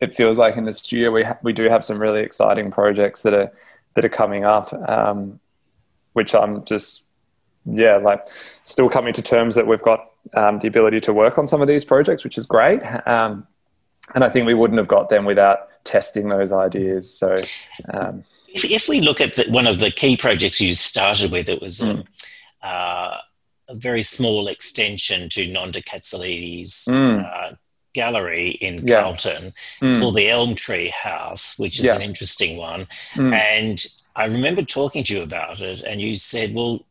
it 0.01 0.15
feels 0.15 0.39
like 0.39 0.57
in 0.57 0.65
the 0.65 0.73
studio, 0.73 1.11
we 1.11 1.25
ha- 1.25 1.39
we 1.43 1.53
do 1.53 1.69
have 1.69 1.85
some 1.85 1.99
really 1.99 2.21
exciting 2.21 2.71
projects 2.71 3.23
that 3.23 3.35
are 3.35 3.53
that 3.95 4.05
are 4.05 4.11
coming 4.11 4.45
up, 4.45 4.73
um, 4.89 5.41
which 6.13 6.35
I'm 6.35 6.65
just 6.65 7.05
yeah, 7.67 7.97
like 7.97 8.23
still 8.63 8.89
coming 8.89 9.13
to 9.15 9.23
terms 9.23 9.55
that 9.57 9.67
we've 9.67 9.83
got 9.83 10.11
um, 10.35 10.59
the 10.61 10.69
ability 10.69 11.01
to 11.01 11.13
work 11.13 11.39
on 11.39 11.49
some 11.49 11.61
of 11.61 11.69
these 11.69 11.85
projects, 11.85 12.25
which 12.25 12.39
is 12.39 12.47
great. 12.47 12.81
Um, 13.07 13.47
and 14.15 14.23
I 14.23 14.29
think 14.29 14.47
we 14.47 14.55
wouldn't 14.55 14.79
have 14.79 14.89
got 14.89 15.09
them 15.09 15.25
without 15.25 15.69
testing 15.85 16.29
those 16.29 16.53
ideas. 16.53 17.13
So, 17.13 17.35
um, 17.93 18.25
if, 18.49 18.65
if, 18.65 18.89
we 18.89 19.01
look 19.01 19.21
at 19.21 19.35
the, 19.35 19.51
one 19.51 19.67
of 19.67 19.81
the 19.81 19.91
key 19.91 20.17
projects 20.17 20.61
you 20.61 20.75
started 20.75 21.33
with, 21.33 21.49
it 21.49 21.61
was 21.61 21.81
mm. 21.81 22.07
a, 22.63 22.67
uh, 22.67 23.19
a, 23.69 23.75
very 23.75 24.03
small 24.03 24.47
extension 24.49 25.29
to 25.31 25.47
Nonda 25.47 25.85
Katsalidis' 25.85 26.89
mm. 26.89 27.25
uh, 27.25 27.57
gallery 27.97 28.51
in 28.51 28.87
yeah. 28.87 29.03
Carlton. 29.03 29.47
It's 29.81 29.99
mm. 29.99 30.01
called 30.01 30.15
the 30.15 30.29
Elm 30.29 30.55
Tree 30.55 30.89
House, 30.91 31.59
which 31.59 31.81
is 31.81 31.87
yeah. 31.87 31.97
an 31.97 32.03
interesting 32.03 32.57
one. 32.57 32.87
Mm. 33.15 33.33
And 33.33 33.87
I 34.15 34.27
remember 34.27 34.63
talking 34.63 35.03
to 35.05 35.15
you 35.15 35.23
about 35.23 35.61
it, 35.61 35.83
and 35.83 36.01
you 36.01 36.15
said, 36.15 36.55
well, 36.55 36.85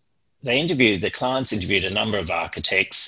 they 0.44 0.60
interviewed, 0.60 1.02
the 1.02 1.10
clients 1.10 1.54
interviewed 1.54 1.86
a 1.86 1.90
number 1.90 2.18
of 2.18 2.30
architects 2.30 3.02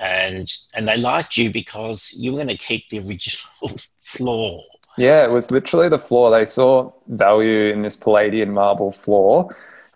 and 0.00 0.56
and 0.74 0.88
they 0.88 0.96
liked 0.96 1.36
you 1.36 1.52
because 1.52 2.16
you 2.18 2.32
were 2.32 2.38
going 2.38 2.48
to 2.48 2.56
keep 2.56 2.88
the 2.88 2.98
original 2.98 3.78
floor. 4.00 4.64
Yeah, 4.98 5.24
it 5.24 5.30
was 5.30 5.50
literally 5.50 5.88
the 5.88 5.98
floor. 5.98 6.30
They 6.30 6.44
saw 6.44 6.90
value 7.06 7.72
in 7.72 7.82
this 7.82 7.96
Palladian 7.96 8.52
marble 8.52 8.90
floor, 8.92 9.48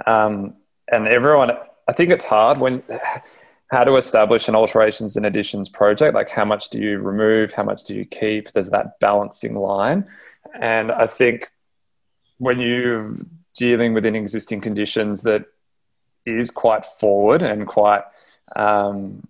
um, 0.06 0.54
and 0.92 1.08
everyone. 1.08 1.52
I 1.86 1.92
think 1.92 2.10
it's 2.10 2.24
hard 2.24 2.58
when 2.58 2.82
how 3.74 3.82
to 3.82 3.96
establish 3.96 4.46
an 4.46 4.54
alterations 4.54 5.16
and 5.16 5.26
additions 5.26 5.68
project. 5.68 6.14
Like, 6.14 6.30
how 6.30 6.44
much 6.44 6.68
do 6.68 6.78
you 6.78 6.98
remove? 6.98 7.50
How 7.50 7.64
much 7.64 7.82
do 7.82 7.92
you 7.94 8.04
keep? 8.04 8.52
There's 8.52 8.70
that 8.70 9.00
balancing 9.00 9.56
line, 9.56 10.06
and 10.60 10.92
I 10.92 11.06
think 11.06 11.50
when 12.38 12.60
you're 12.60 13.16
dealing 13.56 13.92
within 13.92 14.14
existing 14.14 14.60
conditions, 14.60 15.22
that 15.22 15.46
is 16.24 16.50
quite 16.50 16.84
forward 16.84 17.42
and 17.42 17.66
quite 17.66 18.02
um, 18.54 19.26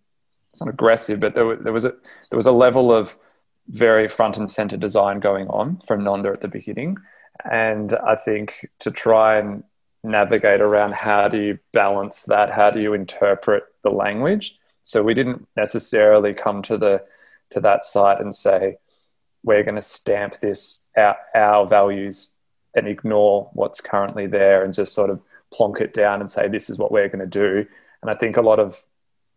it's 0.51 0.61
not 0.61 0.69
aggressive, 0.69 1.21
but 1.21 1.35
there, 1.35 1.57
there 1.57 1.73
was 1.73 1.87
a 1.87 1.95
there 2.31 2.37
was 2.37 2.47
a 2.47 2.53
level 2.53 2.93
of 2.93 3.17
very 3.69 4.09
front 4.09 4.37
and 4.37 4.51
center 4.51 4.77
design 4.77 5.21
going 5.21 5.49
on 5.49 5.81
from 5.87 6.03
Nonda 6.03 6.33
at 6.33 6.43
the 6.43 6.49
beginning, 6.49 6.99
and 7.51 7.95
I 7.95 8.15
think 8.15 8.69
to 8.81 8.91
try 8.91 9.39
and 9.39 9.65
navigate 10.05 10.61
around 10.61 10.95
how 10.95 11.29
do 11.29 11.41
you 11.41 11.59
balance 11.73 12.25
that, 12.25 12.53
how 12.53 12.71
do 12.71 12.81
you 12.81 12.93
interpret 12.93 13.65
the 13.83 13.91
language. 13.91 14.59
So 14.83 15.03
we 15.03 15.15
didn't 15.15 15.49
necessarily 15.57 16.35
come 16.35 16.63
to 16.63 16.77
the 16.77 17.05
to 17.51 17.61
that 17.61 17.85
site 17.85 18.21
and 18.21 18.35
say 18.35 18.77
we're 19.43 19.63
going 19.63 19.75
to 19.75 19.83
stamp 19.83 20.41
this 20.41 20.89
our, 20.97 21.17
our 21.35 21.67
values 21.67 22.35
and 22.75 22.89
ignore 22.89 23.51
what's 23.53 23.81
currently 23.81 24.27
there 24.27 24.65
and 24.65 24.75
just 24.75 24.93
sort 24.93 25.11
of 25.11 25.21
plonk 25.53 25.81
it 25.81 25.95
down 25.95 26.21
and 26.21 26.31
say 26.31 26.49
this 26.49 26.69
is 26.69 26.79
what 26.79 26.91
we're 26.91 27.09
going 27.09 27.21
to 27.21 27.27
do. 27.27 27.67
And 28.03 28.11
I 28.11 28.15
think 28.15 28.37
a 28.37 28.43
lot 28.43 28.59
of 28.59 28.83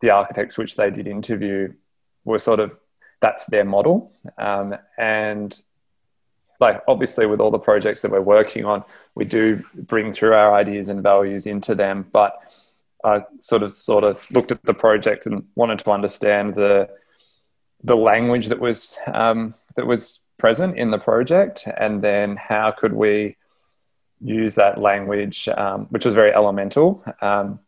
the 0.01 0.09
architects 0.09 0.57
which 0.57 0.75
they 0.75 0.89
did 0.89 1.07
interview 1.07 1.73
were 2.25 2.39
sort 2.39 2.59
of 2.59 2.75
that's 3.21 3.45
their 3.45 3.65
model 3.65 4.11
um, 4.37 4.75
and 4.97 5.61
like 6.59 6.81
obviously 6.87 7.25
with 7.25 7.39
all 7.39 7.51
the 7.51 7.59
projects 7.59 8.01
that 8.01 8.11
we're 8.11 8.21
working 8.21 8.65
on 8.65 8.83
we 9.15 9.25
do 9.25 9.63
bring 9.73 10.11
through 10.11 10.33
our 10.33 10.53
ideas 10.53 10.89
and 10.89 11.03
values 11.03 11.47
into 11.47 11.75
them 11.75 12.05
but 12.11 12.39
i 13.03 13.21
sort 13.37 13.63
of 13.63 13.71
sort 13.71 14.03
of 14.03 14.25
looked 14.31 14.51
at 14.51 14.61
the 14.63 14.73
project 14.73 15.25
and 15.25 15.45
wanted 15.55 15.79
to 15.79 15.91
understand 15.91 16.55
the 16.55 16.89
the 17.83 17.95
language 17.95 18.47
that 18.47 18.59
was 18.59 18.97
um, 19.13 19.53
that 19.75 19.85
was 19.85 20.27
present 20.37 20.77
in 20.77 20.91
the 20.91 20.97
project, 20.97 21.67
and 21.77 22.01
then 22.01 22.35
how 22.35 22.71
could 22.71 22.93
we 22.93 23.35
use 24.19 24.55
that 24.55 24.79
language, 24.79 25.47
um, 25.49 25.85
which 25.89 26.05
was 26.05 26.13
very 26.13 26.33
elemental, 26.33 27.03
um, 27.21 27.59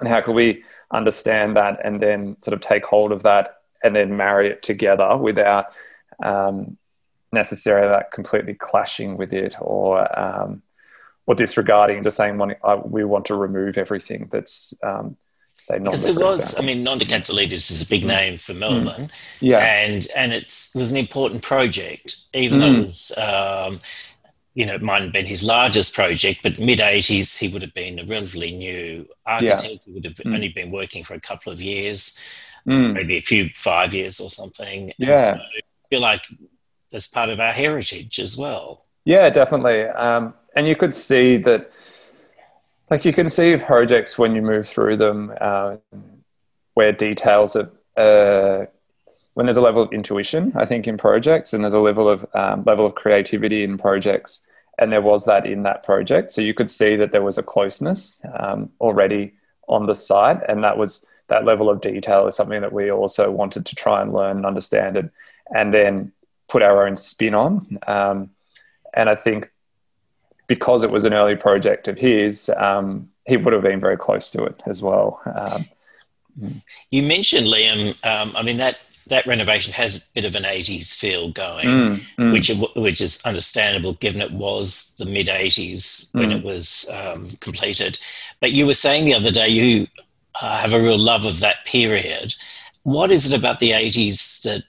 and 0.00 0.08
how 0.08 0.20
could 0.20 0.34
we 0.34 0.64
understand 0.90 1.56
that 1.56 1.80
and 1.84 2.00
then 2.00 2.36
sort 2.42 2.52
of 2.52 2.60
take 2.60 2.84
hold 2.84 3.12
of 3.12 3.22
that 3.22 3.58
and 3.82 3.94
then 3.94 4.16
marry 4.16 4.48
it 4.48 4.62
together 4.62 5.16
without 5.16 5.74
um, 6.22 6.76
necessarily 7.34 7.88
that 7.88 8.10
completely 8.10 8.54
clashing 8.54 9.16
with 9.16 9.32
it 9.32 9.56
or 9.60 10.18
um, 10.18 10.62
or 11.26 11.34
disregarding, 11.34 12.02
just 12.02 12.16
saying 12.16 12.40
we 12.84 13.04
want 13.04 13.24
to 13.26 13.34
remove 13.34 13.78
everything 13.78 14.28
that's 14.30 14.74
um, 14.82 15.16
say 15.64 15.78
because 15.78 16.04
it 16.04 16.16
was. 16.16 16.58
I 16.58 16.62
mean, 16.62 16.84
Nonda 16.84 17.00
Katsalidis 17.00 17.70
is 17.70 17.82
a 17.82 17.88
big 17.88 18.02
mm. 18.02 18.08
name 18.08 18.38
for 18.38 18.54
Melbourne, 18.54 19.08
mm. 19.08 19.10
yeah, 19.40 19.58
and 19.58 20.06
and 20.14 20.32
it 20.32 20.44
was 20.74 20.92
an 20.92 20.98
important 20.98 21.42
project, 21.42 22.16
even 22.34 22.58
mm. 22.58 22.62
though 22.62 22.66
it 22.68 22.74
mm. 22.74 22.78
was. 22.78 23.18
Um, 23.18 23.80
you 24.56 24.64
know, 24.64 24.74
it 24.74 24.82
might 24.82 25.02
have 25.02 25.12
been 25.12 25.26
his 25.26 25.42
largest 25.42 25.96
project, 25.96 26.38
but 26.44 26.60
mid 26.60 26.78
80s, 26.78 27.40
he 27.40 27.48
would 27.48 27.60
have 27.62 27.74
been 27.74 27.98
a 27.98 28.04
relatively 28.04 28.52
new 28.52 29.04
architect. 29.26 29.64
Yeah. 29.64 29.78
He 29.84 29.90
would 29.90 30.04
have 30.04 30.14
mm. 30.14 30.32
only 30.32 30.48
been 30.48 30.70
working 30.70 31.02
for 31.02 31.14
a 31.14 31.20
couple 31.20 31.52
of 31.52 31.60
years, 31.60 32.16
mm. 32.64 32.92
maybe 32.92 33.16
a 33.16 33.20
few, 33.20 33.48
five 33.56 33.92
years 33.92 34.20
or 34.20 34.30
something. 34.30 34.92
Yeah. 34.96 35.16
So 35.16 35.32
I 35.32 35.60
feel 35.90 36.00
like 36.00 36.24
that's 36.94 37.08
part 37.08 37.28
of 37.28 37.40
our 37.40 37.50
heritage 37.50 38.20
as 38.20 38.38
well. 38.38 38.80
Yeah, 39.04 39.28
definitely. 39.28 39.82
Um, 39.82 40.32
and 40.54 40.68
you 40.68 40.76
could 40.76 40.94
see 40.94 41.36
that 41.38 41.72
like 42.88 43.04
you 43.04 43.12
can 43.12 43.28
see 43.28 43.56
projects 43.56 44.16
when 44.16 44.36
you 44.36 44.42
move 44.42 44.68
through 44.68 44.96
them 44.98 45.32
uh, 45.40 45.76
where 46.74 46.92
details 46.92 47.56
of 47.56 47.72
uh, 47.96 48.66
when 49.32 49.46
there's 49.46 49.56
a 49.56 49.60
level 49.60 49.82
of 49.82 49.92
intuition 49.92 50.52
i 50.54 50.64
think 50.64 50.86
in 50.86 50.96
projects 50.96 51.52
and 51.52 51.64
there's 51.64 51.74
a 51.74 51.80
level 51.80 52.08
of 52.08 52.24
um, 52.34 52.62
level 52.64 52.86
of 52.86 52.94
creativity 52.94 53.64
in 53.64 53.76
projects 53.76 54.46
and 54.78 54.92
there 54.92 55.02
was 55.02 55.24
that 55.24 55.46
in 55.46 55.64
that 55.64 55.82
project 55.82 56.30
so 56.30 56.40
you 56.40 56.54
could 56.54 56.70
see 56.70 56.94
that 56.94 57.10
there 57.10 57.22
was 57.22 57.38
a 57.38 57.42
closeness 57.42 58.20
um, 58.38 58.70
already 58.80 59.32
on 59.68 59.86
the 59.86 59.94
site 59.94 60.40
and 60.48 60.62
that 60.62 60.78
was 60.78 61.04
that 61.26 61.44
level 61.44 61.68
of 61.68 61.80
detail 61.80 62.28
is 62.28 62.36
something 62.36 62.60
that 62.60 62.72
we 62.72 62.90
also 62.90 63.32
wanted 63.32 63.66
to 63.66 63.74
try 63.74 64.00
and 64.00 64.12
learn 64.12 64.36
and 64.36 64.46
understand 64.46 64.96
it 64.96 65.10
and 65.52 65.74
then 65.74 66.12
put 66.48 66.62
our 66.62 66.86
own 66.86 66.96
spin 66.96 67.34
on 67.34 67.78
um, 67.86 68.30
and 68.94 69.08
i 69.08 69.14
think 69.14 69.50
because 70.46 70.82
it 70.82 70.90
was 70.90 71.04
an 71.04 71.14
early 71.14 71.36
project 71.36 71.88
of 71.88 71.98
his, 71.98 72.50
um, 72.56 73.10
he 73.26 73.36
would 73.36 73.52
have 73.52 73.62
been 73.62 73.80
very 73.80 73.96
close 73.96 74.30
to 74.30 74.44
it 74.44 74.62
as 74.66 74.82
well. 74.82 75.20
Um, 75.34 75.64
you 76.90 77.02
mentioned 77.02 77.46
Liam. 77.46 78.04
Um, 78.04 78.32
I 78.36 78.42
mean 78.42 78.58
that 78.58 78.78
that 79.06 79.26
renovation 79.26 79.72
has 79.74 80.08
a 80.08 80.14
bit 80.14 80.24
of 80.24 80.34
an 80.34 80.42
'80s 80.42 80.96
feel 80.96 81.30
going, 81.30 81.66
mm, 81.66 82.16
mm. 82.18 82.32
which 82.32 82.50
which 82.74 83.00
is 83.00 83.22
understandable 83.24 83.94
given 83.94 84.20
it 84.20 84.32
was 84.32 84.94
the 84.98 85.06
mid 85.06 85.28
'80s 85.28 86.12
when 86.14 86.30
mm. 86.30 86.36
it 86.36 86.44
was 86.44 86.90
um, 86.92 87.30
completed. 87.40 87.98
But 88.40 88.52
you 88.52 88.66
were 88.66 88.74
saying 88.74 89.04
the 89.04 89.14
other 89.14 89.30
day 89.30 89.48
you 89.48 89.86
uh, 90.40 90.58
have 90.58 90.72
a 90.72 90.80
real 90.80 90.98
love 90.98 91.24
of 91.24 91.40
that 91.40 91.64
period. 91.64 92.34
What 92.82 93.12
is 93.12 93.32
it 93.32 93.38
about 93.38 93.60
the 93.60 93.70
'80s 93.70 94.42
that 94.42 94.64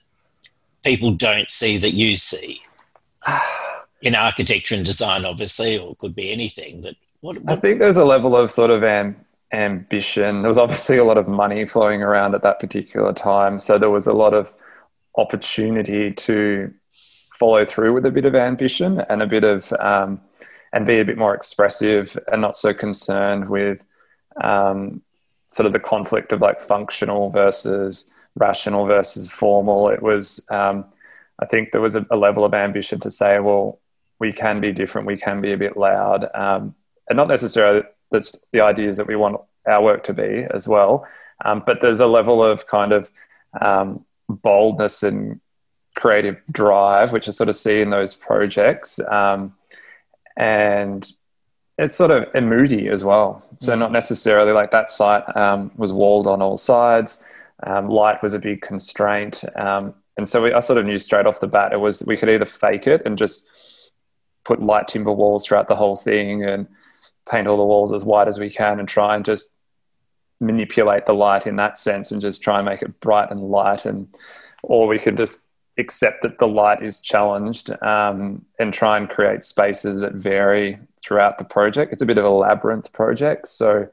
people 0.86 1.10
don't 1.10 1.50
see 1.50 1.76
that 1.78 1.92
you 1.92 2.16
see? 2.16 2.60
in 4.02 4.14
architecture 4.14 4.74
and 4.74 4.84
design, 4.84 5.24
obviously, 5.24 5.76
or 5.78 5.96
could 5.96 6.14
be 6.14 6.30
anything. 6.30 6.82
That 6.82 6.94
what, 7.20 7.38
what, 7.42 7.52
I 7.52 7.60
think 7.60 7.80
there's 7.80 7.96
a 7.96 8.04
level 8.04 8.36
of 8.36 8.50
sort 8.50 8.70
of 8.70 8.84
am, 8.84 9.16
ambition. 9.52 10.42
There 10.42 10.48
was 10.48 10.58
obviously 10.58 10.98
a 10.98 11.04
lot 11.04 11.18
of 11.18 11.26
money 11.26 11.66
flowing 11.66 12.02
around 12.02 12.34
at 12.34 12.42
that 12.42 12.60
particular 12.60 13.12
time, 13.12 13.58
so 13.58 13.78
there 13.78 13.90
was 13.90 14.06
a 14.06 14.12
lot 14.12 14.34
of 14.34 14.54
opportunity 15.16 16.12
to 16.12 16.72
follow 17.32 17.64
through 17.64 17.92
with 17.92 18.06
a 18.06 18.10
bit 18.10 18.24
of 18.24 18.34
ambition 18.34 19.02
and 19.08 19.22
a 19.22 19.26
bit 19.26 19.44
of 19.44 19.72
um, 19.74 20.20
and 20.72 20.86
be 20.86 21.00
a 21.00 21.04
bit 21.04 21.18
more 21.18 21.34
expressive 21.34 22.16
and 22.30 22.40
not 22.40 22.56
so 22.56 22.72
concerned 22.72 23.48
with 23.48 23.84
um, 24.42 25.02
sort 25.48 25.66
of 25.66 25.72
the 25.72 25.80
conflict 25.80 26.32
of 26.32 26.40
like 26.40 26.60
functional 26.60 27.30
versus 27.30 28.10
rational 28.36 28.86
versus 28.86 29.30
formal. 29.30 29.88
It 29.88 30.02
was. 30.02 30.44
Um, 30.50 30.86
I 31.38 31.44
think 31.44 31.72
there 31.72 31.82
was 31.82 31.96
a, 31.96 32.06
a, 32.10 32.16
level 32.16 32.46
of 32.46 32.54
ambition 32.54 32.98
to 33.00 33.10
say, 33.10 33.40
well, 33.40 33.78
we 34.18 34.32
can 34.32 34.58
be 34.58 34.72
different, 34.72 35.06
we 35.06 35.18
can 35.18 35.42
be 35.42 35.52
a 35.52 35.58
bit 35.58 35.76
loud, 35.76 36.34
um, 36.34 36.74
and 37.10 37.16
not 37.18 37.28
necessarily 37.28 37.82
that's 38.10 38.42
the 38.52 38.62
ideas 38.62 38.96
that 38.96 39.06
we 39.06 39.16
want 39.16 39.40
our 39.66 39.82
work 39.82 40.02
to 40.04 40.14
be 40.14 40.46
as 40.54 40.66
well. 40.66 41.06
Um, 41.44 41.62
but 41.66 41.80
there's 41.80 42.00
a 42.00 42.06
level 42.06 42.42
of 42.42 42.66
kind 42.66 42.92
of 42.92 43.10
um, 43.60 44.04
boldness 44.28 45.02
and 45.02 45.40
creative 45.94 46.40
drive, 46.50 47.12
which 47.12 47.28
I 47.28 47.32
sort 47.32 47.48
of 47.48 47.56
see 47.56 47.80
in 47.80 47.90
those 47.90 48.14
projects, 48.14 48.98
um, 49.00 49.54
and 50.36 51.10
it's 51.78 51.96
sort 51.96 52.10
of 52.10 52.28
and 52.34 52.48
moody 52.48 52.88
as 52.88 53.04
well. 53.04 53.44
So 53.58 53.74
mm. 53.74 53.78
not 53.78 53.92
necessarily 53.92 54.52
like 54.52 54.70
that 54.70 54.90
site 54.90 55.36
um, 55.36 55.70
was 55.76 55.92
walled 55.92 56.26
on 56.26 56.40
all 56.40 56.56
sides. 56.56 57.24
Um, 57.64 57.88
light 57.88 58.22
was 58.22 58.34
a 58.34 58.38
big 58.38 58.60
constraint. 58.60 59.44
and 59.54 59.94
so 60.24 60.42
we, 60.42 60.52
I 60.52 60.60
sort 60.60 60.78
of 60.78 60.86
knew 60.86 60.98
straight 60.98 61.26
off 61.26 61.40
the 61.40 61.46
bat 61.46 61.72
it 61.72 61.80
was 61.80 62.02
we 62.06 62.16
could 62.16 62.30
either 62.30 62.46
fake 62.46 62.86
it 62.86 63.02
and 63.04 63.18
just 63.18 63.46
put 64.44 64.62
light 64.62 64.88
timber 64.88 65.12
walls 65.12 65.44
throughout 65.44 65.68
the 65.68 65.76
whole 65.76 65.96
thing 65.96 66.44
and 66.44 66.66
paint 67.28 67.48
all 67.48 67.56
the 67.56 67.64
walls 67.64 67.92
as 67.92 68.04
white 68.04 68.28
as 68.28 68.38
we 68.38 68.48
can 68.48 68.78
and 68.78 68.88
try 68.88 69.16
and 69.16 69.24
just 69.24 69.56
manipulate 70.40 71.06
the 71.06 71.14
light 71.14 71.46
in 71.46 71.56
that 71.56 71.76
sense 71.78 72.12
and 72.12 72.22
just 72.22 72.42
try 72.42 72.58
and 72.58 72.66
make 72.66 72.82
it 72.82 73.00
bright 73.00 73.30
and 73.30 73.40
light 73.40 73.84
and 73.84 74.06
or 74.62 74.86
we 74.86 74.98
could 74.98 75.16
just 75.16 75.42
accept 75.78 76.22
that 76.22 76.38
the 76.38 76.48
light 76.48 76.82
is 76.82 77.00
challenged 77.00 77.70
um, 77.82 78.44
and 78.58 78.72
try 78.72 78.96
and 78.96 79.10
create 79.10 79.44
spaces 79.44 79.98
that 79.98 80.14
vary 80.14 80.78
throughout 81.02 81.38
the 81.38 81.44
project 81.44 81.92
it's 81.92 82.02
a 82.02 82.06
bit 82.06 82.18
of 82.18 82.24
a 82.24 82.30
labyrinth 82.30 82.92
project 82.92 83.48
so 83.48 83.88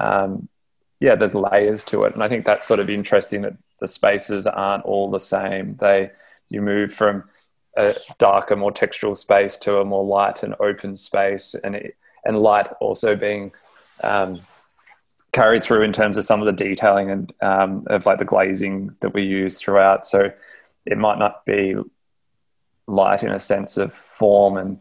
um, 0.00 0.48
yeah 1.00 1.14
there's 1.14 1.34
layers 1.34 1.82
to 1.82 2.04
it 2.04 2.14
and 2.14 2.22
i 2.22 2.28
think 2.28 2.44
that's 2.44 2.66
sort 2.66 2.80
of 2.80 2.88
interesting 2.88 3.42
that 3.42 3.56
the 3.80 3.88
spaces 3.88 4.46
aren't 4.46 4.84
all 4.84 5.10
the 5.10 5.20
same 5.20 5.76
they 5.76 6.10
you 6.48 6.62
move 6.62 6.92
from 6.92 7.24
a 7.76 7.94
darker, 8.18 8.56
more 8.56 8.72
textural 8.72 9.16
space 9.16 9.56
to 9.58 9.78
a 9.78 9.84
more 9.84 10.04
light 10.04 10.42
and 10.42 10.54
open 10.60 10.96
space, 10.96 11.54
and 11.54 11.74
it, 11.74 11.96
and 12.24 12.40
light 12.40 12.68
also 12.80 13.16
being 13.16 13.52
um, 14.02 14.40
carried 15.32 15.62
through 15.62 15.82
in 15.82 15.92
terms 15.92 16.16
of 16.16 16.24
some 16.24 16.40
of 16.40 16.46
the 16.46 16.52
detailing 16.52 17.10
and 17.10 17.32
um, 17.42 17.84
of 17.88 18.06
like 18.06 18.18
the 18.18 18.24
glazing 18.24 18.96
that 19.00 19.12
we 19.12 19.22
use 19.22 19.60
throughout. 19.60 20.06
So 20.06 20.32
it 20.86 20.98
might 20.98 21.18
not 21.18 21.44
be 21.44 21.74
light 22.86 23.22
in 23.22 23.32
a 23.32 23.38
sense 23.38 23.76
of 23.76 23.92
form 23.92 24.56
and 24.56 24.78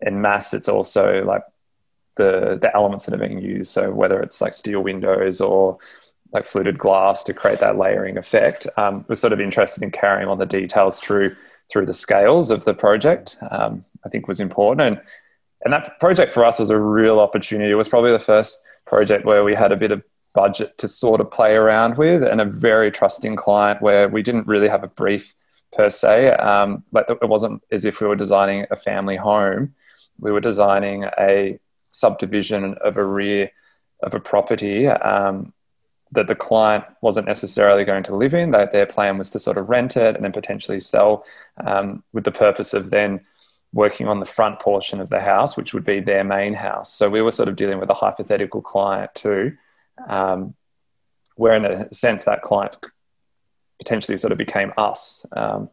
and 0.00 0.22
mass. 0.22 0.54
It's 0.54 0.68
also 0.68 1.24
like 1.24 1.42
the 2.16 2.58
the 2.60 2.74
elements 2.74 3.06
that 3.06 3.14
are 3.14 3.26
being 3.26 3.40
used. 3.40 3.72
So 3.72 3.90
whether 3.92 4.20
it's 4.20 4.40
like 4.40 4.54
steel 4.54 4.80
windows 4.82 5.40
or 5.40 5.78
like 6.32 6.44
fluted 6.44 6.78
glass 6.78 7.22
to 7.24 7.32
create 7.32 7.60
that 7.60 7.78
layering 7.78 8.18
effect, 8.18 8.66
um, 8.76 9.04
we're 9.08 9.14
sort 9.14 9.32
of 9.32 9.40
interested 9.40 9.82
in 9.82 9.90
carrying 9.90 10.28
on 10.28 10.38
the 10.38 10.46
details 10.46 11.00
through 11.00 11.36
through 11.70 11.86
the 11.86 11.94
scales 11.94 12.50
of 12.50 12.64
the 12.64 12.74
project, 12.74 13.36
um, 13.50 13.84
I 14.04 14.08
think 14.08 14.28
was 14.28 14.40
important. 14.40 14.80
And, 14.82 15.00
and 15.64 15.72
that 15.72 15.98
project 15.98 16.32
for 16.32 16.44
us 16.44 16.58
was 16.58 16.70
a 16.70 16.78
real 16.78 17.18
opportunity. 17.18 17.70
It 17.70 17.74
was 17.74 17.88
probably 17.88 18.12
the 18.12 18.18
first 18.18 18.62
project 18.86 19.24
where 19.24 19.42
we 19.42 19.54
had 19.54 19.72
a 19.72 19.76
bit 19.76 19.90
of 19.90 20.02
budget 20.34 20.76
to 20.78 20.86
sort 20.86 21.20
of 21.20 21.30
play 21.30 21.54
around 21.54 21.96
with 21.96 22.22
and 22.22 22.40
a 22.40 22.44
very 22.44 22.90
trusting 22.90 23.36
client 23.36 23.80
where 23.82 24.08
we 24.08 24.22
didn't 24.22 24.46
really 24.46 24.68
have 24.68 24.84
a 24.84 24.88
brief 24.88 25.34
per 25.72 25.90
se. 25.90 26.30
Um, 26.30 26.84
like 26.92 27.06
it 27.10 27.28
wasn't 27.28 27.62
as 27.72 27.84
if 27.84 28.00
we 28.00 28.06
were 28.06 28.16
designing 28.16 28.66
a 28.70 28.76
family 28.76 29.16
home. 29.16 29.74
We 30.18 30.30
were 30.30 30.40
designing 30.40 31.04
a 31.18 31.58
subdivision 31.96 32.74
of 32.82 32.96
a 32.96 33.04
rear 33.04 33.50
of 34.02 34.14
a 34.14 34.20
property 34.20 34.86
um, 34.86 35.52
that 36.12 36.26
the 36.26 36.34
client 36.34 36.84
wasn't 37.00 37.26
necessarily 37.26 37.84
going 37.84 38.02
to 38.04 38.14
live 38.14 38.34
in. 38.34 38.50
That 38.50 38.72
their 38.72 38.86
plan 38.86 39.18
was 39.18 39.30
to 39.30 39.38
sort 39.38 39.58
of 39.58 39.68
rent 39.68 39.96
it 39.96 40.14
and 40.14 40.24
then 40.24 40.32
potentially 40.32 40.80
sell, 40.80 41.24
um, 41.64 42.02
with 42.12 42.24
the 42.24 42.32
purpose 42.32 42.74
of 42.74 42.90
then 42.90 43.24
working 43.72 44.08
on 44.08 44.20
the 44.20 44.26
front 44.26 44.60
portion 44.60 45.00
of 45.00 45.08
the 45.08 45.20
house, 45.20 45.56
which 45.56 45.74
would 45.74 45.84
be 45.84 46.00
their 46.00 46.24
main 46.24 46.54
house. 46.54 46.92
So 46.92 47.10
we 47.10 47.22
were 47.22 47.32
sort 47.32 47.48
of 47.48 47.56
dealing 47.56 47.80
with 47.80 47.90
a 47.90 47.94
hypothetical 47.94 48.62
client 48.62 49.10
too, 49.14 49.56
um, 50.08 50.54
where 51.34 51.54
in 51.54 51.64
a 51.64 51.92
sense 51.92 52.24
that 52.24 52.42
client 52.42 52.76
potentially 53.78 54.18
sort 54.18 54.32
of 54.32 54.38
became 54.38 54.72
us. 54.78 55.26
Um, 55.32 55.68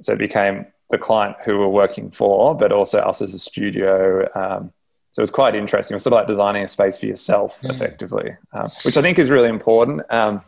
so 0.00 0.12
it 0.12 0.18
became 0.18 0.66
the 0.90 0.98
client 0.98 1.36
who 1.44 1.58
we're 1.58 1.68
working 1.68 2.10
for, 2.10 2.54
but 2.54 2.72
also 2.72 2.98
us 3.00 3.22
as 3.22 3.34
a 3.34 3.38
studio 3.38 4.28
um, 4.34 4.72
so 5.10 5.22
it's 5.22 5.30
quite 5.30 5.54
interesting. 5.54 5.94
It's 5.94 6.04
sort 6.04 6.12
of 6.12 6.18
like 6.18 6.28
designing 6.28 6.64
a 6.64 6.68
space 6.68 6.98
for 6.98 7.06
yourself, 7.06 7.60
mm. 7.62 7.70
effectively, 7.70 8.36
um, 8.52 8.70
which 8.84 8.96
I 8.96 9.02
think 9.02 9.18
is 9.18 9.30
really 9.30 9.48
important. 9.48 10.02
Um, 10.12 10.42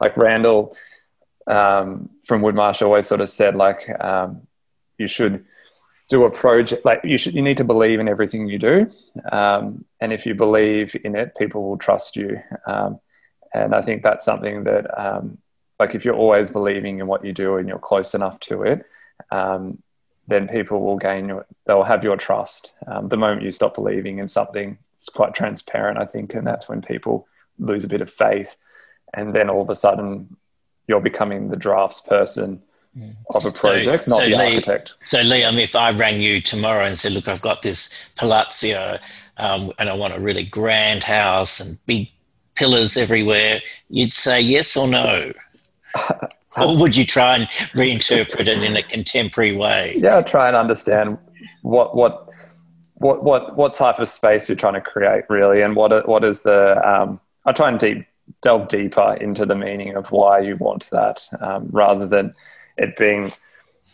like 0.00 0.16
Randal 0.16 0.76
um, 1.46 2.10
from 2.26 2.42
Woodmarsh 2.42 2.82
always 2.82 3.06
sort 3.06 3.20
of 3.20 3.28
said, 3.28 3.54
like 3.54 3.88
um, 4.02 4.46
you 4.98 5.06
should 5.06 5.44
do 6.08 6.24
a 6.24 6.30
project. 6.30 6.84
Like 6.84 7.02
you 7.04 7.18
should, 7.18 7.34
you 7.34 7.42
need 7.42 7.58
to 7.58 7.64
believe 7.64 8.00
in 8.00 8.08
everything 8.08 8.48
you 8.48 8.58
do, 8.58 8.90
um, 9.30 9.84
and 10.00 10.12
if 10.12 10.26
you 10.26 10.34
believe 10.34 10.96
in 11.04 11.14
it, 11.14 11.36
people 11.36 11.68
will 11.68 11.78
trust 11.78 12.16
you. 12.16 12.40
Um, 12.66 12.98
and 13.54 13.74
I 13.74 13.82
think 13.82 14.02
that's 14.02 14.24
something 14.24 14.64
that 14.64 14.86
like 15.82 15.94
if 15.96 16.04
you're 16.04 16.14
always 16.14 16.48
believing 16.48 17.00
in 17.00 17.08
what 17.08 17.24
you 17.24 17.32
do 17.32 17.56
and 17.56 17.68
you're 17.68 17.78
close 17.78 18.14
enough 18.14 18.38
to 18.40 18.62
it, 18.62 18.86
um, 19.32 19.82
then 20.26 20.48
people 20.48 20.80
will 20.80 20.96
gain 20.96 21.28
your, 21.28 21.46
they'll 21.66 21.82
have 21.82 22.04
your 22.04 22.16
trust. 22.16 22.72
Um, 22.86 23.08
the 23.08 23.16
moment 23.16 23.42
you 23.42 23.52
stop 23.52 23.74
believing 23.74 24.18
in 24.18 24.28
something, 24.28 24.78
it's 24.94 25.08
quite 25.08 25.34
transparent, 25.34 25.98
I 25.98 26.04
think, 26.04 26.34
and 26.34 26.46
that's 26.46 26.68
when 26.68 26.80
people 26.80 27.26
lose 27.58 27.84
a 27.84 27.88
bit 27.88 28.00
of 28.00 28.10
faith, 28.10 28.56
and 29.14 29.34
then 29.34 29.50
all 29.50 29.62
of 29.62 29.70
a 29.70 29.74
sudden 29.74 30.36
you're 30.86 31.00
becoming 31.00 31.48
the 31.48 31.56
drafts 31.56 32.00
person 32.00 32.62
mm. 32.96 33.14
of 33.30 33.44
a 33.44 33.50
project, 33.50 34.04
so, 34.04 34.10
not 34.10 34.20
so 34.20 34.28
the 34.28 34.36
Lee, 34.36 34.54
architect. 34.54 34.94
So, 35.02 35.18
Liam, 35.18 35.60
if 35.60 35.74
I 35.74 35.90
rang 35.90 36.20
you 36.20 36.40
tomorrow 36.40 36.84
and 36.84 36.96
said, 36.96 37.12
"Look, 37.12 37.28
I've 37.28 37.42
got 37.42 37.62
this 37.62 38.10
palazzo, 38.16 38.98
um, 39.38 39.72
and 39.78 39.88
I 39.88 39.94
want 39.94 40.14
a 40.14 40.20
really 40.20 40.44
grand 40.44 41.04
house 41.04 41.60
and 41.60 41.84
big 41.86 42.08
pillars 42.54 42.96
everywhere," 42.96 43.60
you'd 43.88 44.12
say 44.12 44.40
yes 44.40 44.76
or 44.76 44.88
no. 44.88 45.32
or 46.60 46.78
would 46.78 46.96
you 46.96 47.06
try 47.06 47.36
and 47.36 47.44
reinterpret 47.74 48.40
it 48.40 48.62
in 48.62 48.76
a 48.76 48.82
contemporary 48.82 49.56
way? 49.56 49.94
Yeah, 49.96 50.20
try 50.22 50.48
and 50.48 50.56
understand 50.56 51.18
what 51.62 51.96
what 51.96 52.28
what 52.94 53.24
what 53.24 53.56
what 53.56 53.72
type 53.72 53.98
of 53.98 54.08
space 54.08 54.48
you're 54.48 54.56
trying 54.56 54.74
to 54.74 54.80
create, 54.80 55.24
really, 55.28 55.62
and 55.62 55.76
what 55.76 56.06
what 56.08 56.24
is 56.24 56.42
the 56.42 56.80
um, 56.88 57.20
I 57.44 57.52
try 57.52 57.68
and 57.68 57.78
deep 57.78 58.06
delve 58.40 58.68
deeper 58.68 59.14
into 59.20 59.44
the 59.44 59.54
meaning 59.54 59.96
of 59.96 60.10
why 60.12 60.38
you 60.38 60.56
want 60.56 60.88
that, 60.90 61.28
um, 61.40 61.68
rather 61.70 62.06
than 62.06 62.34
it 62.76 62.96
being 62.96 63.32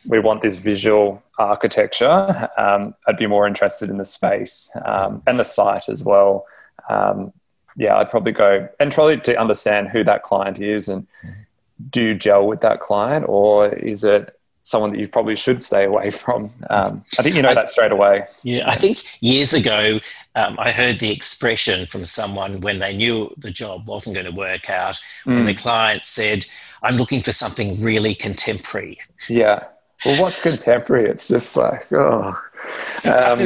we 0.08 0.18
want 0.18 0.42
this 0.42 0.56
visual 0.56 1.22
architecture. 1.38 2.48
Um, 2.56 2.94
I'd 3.06 3.16
be 3.16 3.26
more 3.26 3.46
interested 3.46 3.90
in 3.90 3.96
the 3.96 4.04
space 4.04 4.70
um, 4.84 5.22
and 5.26 5.38
the 5.38 5.44
site 5.44 5.88
as 5.88 6.02
well. 6.02 6.46
Um, 6.88 7.32
yeah, 7.76 7.96
I'd 7.96 8.10
probably 8.10 8.32
go 8.32 8.68
and 8.80 8.90
try 8.90 9.16
to 9.16 9.40
understand 9.40 9.88
who 9.88 10.02
that 10.04 10.22
client 10.22 10.60
is 10.60 10.88
and 10.88 11.06
do 11.90 12.02
you 12.02 12.14
gel 12.14 12.46
with 12.46 12.60
that 12.60 12.80
client 12.80 13.24
or 13.28 13.68
is 13.68 14.04
it 14.04 14.38
someone 14.68 14.92
that 14.92 15.00
you 15.00 15.08
probably 15.08 15.34
should 15.34 15.62
stay 15.62 15.84
away 15.84 16.10
from. 16.10 16.52
Um, 16.68 17.02
I 17.18 17.22
think 17.22 17.34
you 17.34 17.40
know 17.40 17.54
that 17.54 17.68
straight 17.68 17.90
away. 17.90 18.26
Yeah, 18.42 18.68
I 18.68 18.74
think 18.74 18.98
years 19.22 19.54
ago 19.54 19.98
um, 20.34 20.56
I 20.58 20.72
heard 20.72 20.98
the 20.98 21.10
expression 21.10 21.86
from 21.86 22.04
someone 22.04 22.60
when 22.60 22.76
they 22.76 22.94
knew 22.94 23.32
the 23.38 23.50
job 23.50 23.88
wasn't 23.88 24.14
going 24.14 24.26
to 24.26 24.32
work 24.32 24.68
out. 24.68 25.00
Mm. 25.24 25.36
When 25.36 25.44
the 25.46 25.54
client 25.54 26.04
said, 26.04 26.44
"I'm 26.82 26.96
looking 26.96 27.22
for 27.22 27.32
something 27.32 27.80
really 27.82 28.14
contemporary." 28.14 28.98
Yeah. 29.28 29.64
Well, 30.04 30.22
what's 30.22 30.40
contemporary? 30.40 31.08
It's 31.08 31.28
just 31.28 31.56
like 31.56 31.90
oh. 31.92 32.38
Um, 33.04 33.38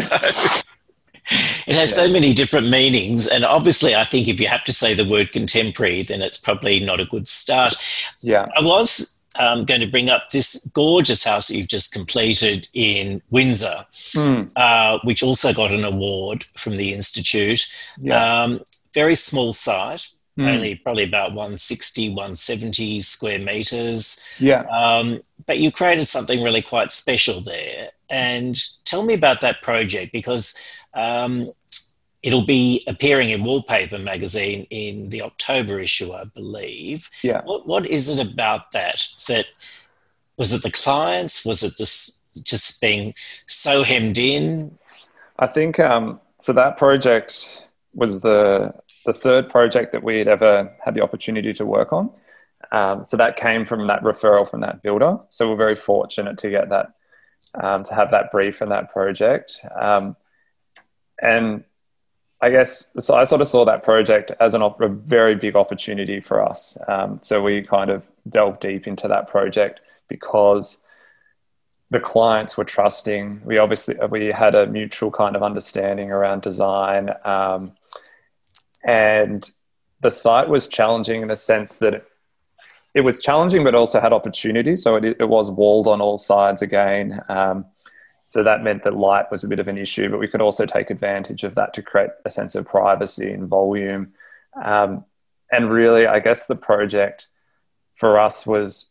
it 1.66 1.74
has 1.74 1.96
yeah. 1.96 2.04
so 2.04 2.12
many 2.12 2.32
different 2.32 2.68
meanings 2.68 3.28
and 3.28 3.44
obviously 3.44 3.94
i 3.94 4.04
think 4.04 4.28
if 4.28 4.40
you 4.40 4.46
have 4.46 4.64
to 4.64 4.72
say 4.72 4.94
the 4.94 5.08
word 5.08 5.30
contemporary 5.32 6.02
then 6.02 6.20
it's 6.20 6.38
probably 6.38 6.80
not 6.80 7.00
a 7.00 7.04
good 7.06 7.28
start 7.28 7.74
yeah 8.20 8.46
i 8.56 8.64
was 8.64 9.20
um, 9.36 9.64
going 9.64 9.80
to 9.80 9.86
bring 9.86 10.10
up 10.10 10.30
this 10.30 10.70
gorgeous 10.74 11.24
house 11.24 11.48
that 11.48 11.56
you've 11.56 11.68
just 11.68 11.92
completed 11.92 12.68
in 12.74 13.22
Windsor, 13.30 13.86
mm. 14.14 14.50
uh, 14.56 14.98
which 15.04 15.22
also 15.22 15.52
got 15.52 15.70
an 15.70 15.84
award 15.84 16.44
from 16.56 16.74
the 16.74 16.92
Institute. 16.92 17.66
Yeah. 17.98 18.42
Um, 18.42 18.60
very 18.94 19.14
small 19.14 19.52
site, 19.52 20.08
mm. 20.38 20.46
only 20.46 20.74
probably 20.74 21.04
about 21.04 21.30
160, 21.30 22.10
170 22.10 23.00
square 23.00 23.38
meters. 23.38 24.22
Yeah. 24.38 24.62
Um, 24.64 25.20
but 25.46 25.58
you 25.58 25.72
created 25.72 26.06
something 26.06 26.42
really 26.42 26.62
quite 26.62 26.92
special 26.92 27.40
there. 27.40 27.90
And 28.12 28.56
tell 28.84 29.02
me 29.02 29.14
about 29.14 29.40
that 29.40 29.62
project 29.62 30.12
because 30.12 30.54
um, 30.94 31.50
It'll 32.22 32.46
be 32.46 32.84
appearing 32.86 33.30
in 33.30 33.42
Wallpaper 33.42 33.98
magazine 33.98 34.66
in 34.70 35.08
the 35.08 35.22
October 35.22 35.80
issue, 35.80 36.12
I 36.12 36.24
believe. 36.24 37.10
Yeah. 37.24 37.42
What 37.42 37.66
What 37.66 37.86
is 37.86 38.08
it 38.08 38.24
about 38.24 38.70
that? 38.72 39.08
That 39.26 39.46
was 40.36 40.52
it 40.52 40.62
the 40.62 40.70
clients? 40.70 41.44
Was 41.44 41.64
it 41.64 41.72
this 41.78 42.20
just 42.42 42.80
being 42.80 43.14
so 43.48 43.82
hemmed 43.82 44.18
in? 44.18 44.78
I 45.40 45.48
think 45.48 45.80
um, 45.80 46.20
so. 46.38 46.52
That 46.52 46.76
project 46.76 47.66
was 47.92 48.20
the 48.20 48.72
the 49.04 49.12
third 49.12 49.48
project 49.48 49.90
that 49.90 50.04
we 50.04 50.18
had 50.18 50.28
ever 50.28 50.72
had 50.84 50.94
the 50.94 51.02
opportunity 51.02 51.52
to 51.54 51.66
work 51.66 51.92
on. 51.92 52.08
Um, 52.70 53.04
so 53.04 53.16
that 53.16 53.36
came 53.36 53.66
from 53.66 53.88
that 53.88 54.02
referral 54.04 54.48
from 54.48 54.60
that 54.60 54.80
builder. 54.80 55.18
So 55.28 55.50
we're 55.50 55.56
very 55.56 55.74
fortunate 55.74 56.38
to 56.38 56.50
get 56.50 56.68
that, 56.70 56.92
um, 57.54 57.84
to 57.84 57.94
have 57.94 58.10
that 58.10 58.30
brief 58.30 58.60
and 58.60 58.70
that 58.70 58.92
project. 58.92 59.58
Um, 59.74 60.16
and 61.20 61.64
I 62.40 62.50
guess 62.50 62.90
so. 62.98 63.14
I 63.14 63.24
sort 63.24 63.40
of 63.40 63.48
saw 63.48 63.64
that 63.64 63.84
project 63.84 64.32
as 64.40 64.54
an 64.54 64.62
op- 64.62 64.80
a 64.80 64.88
very 64.88 65.36
big 65.36 65.54
opportunity 65.54 66.20
for 66.20 66.42
us. 66.42 66.76
Um, 66.88 67.20
so 67.22 67.40
we 67.40 67.62
kind 67.62 67.88
of 67.88 68.04
delved 68.28 68.60
deep 68.60 68.88
into 68.88 69.06
that 69.06 69.28
project 69.28 69.80
because 70.08 70.82
the 71.90 72.00
clients 72.00 72.56
were 72.56 72.64
trusting. 72.64 73.42
We 73.44 73.58
obviously 73.58 73.96
we 74.10 74.26
had 74.26 74.56
a 74.56 74.66
mutual 74.66 75.12
kind 75.12 75.36
of 75.36 75.42
understanding 75.44 76.10
around 76.10 76.42
design, 76.42 77.10
um, 77.24 77.72
and 78.82 79.48
the 80.00 80.10
site 80.10 80.48
was 80.48 80.66
challenging 80.66 81.22
in 81.22 81.30
a 81.30 81.36
sense 81.36 81.76
that 81.76 82.04
it, 82.94 83.00
was 83.00 83.18
challenging, 83.18 83.64
but 83.64 83.74
also 83.74 84.00
had 84.00 84.12
opportunity. 84.12 84.76
So 84.76 84.96
it, 84.96 85.16
it 85.18 85.28
was 85.28 85.50
walled 85.50 85.88
on 85.88 86.00
all 86.00 86.18
sides 86.18 86.62
again. 86.62 87.20
Um, 87.28 87.66
so 88.26 88.42
that 88.42 88.62
meant 88.62 88.82
that 88.84 88.96
light 88.96 89.30
was 89.30 89.44
a 89.44 89.48
bit 89.48 89.58
of 89.58 89.68
an 89.68 89.78
issue, 89.78 90.08
but 90.08 90.18
we 90.18 90.28
could 90.28 90.40
also 90.40 90.64
take 90.64 90.90
advantage 90.90 91.44
of 91.44 91.54
that 91.56 91.74
to 91.74 91.82
create 91.82 92.10
a 92.24 92.30
sense 92.30 92.54
of 92.54 92.66
privacy 92.66 93.30
and 93.30 93.48
volume. 93.48 94.12
Um, 94.62 95.04
and 95.50 95.70
really, 95.70 96.06
I 96.06 96.18
guess 96.20 96.46
the 96.46 96.56
project 96.56 97.28
for 97.94 98.18
us 98.18 98.46
was 98.46 98.88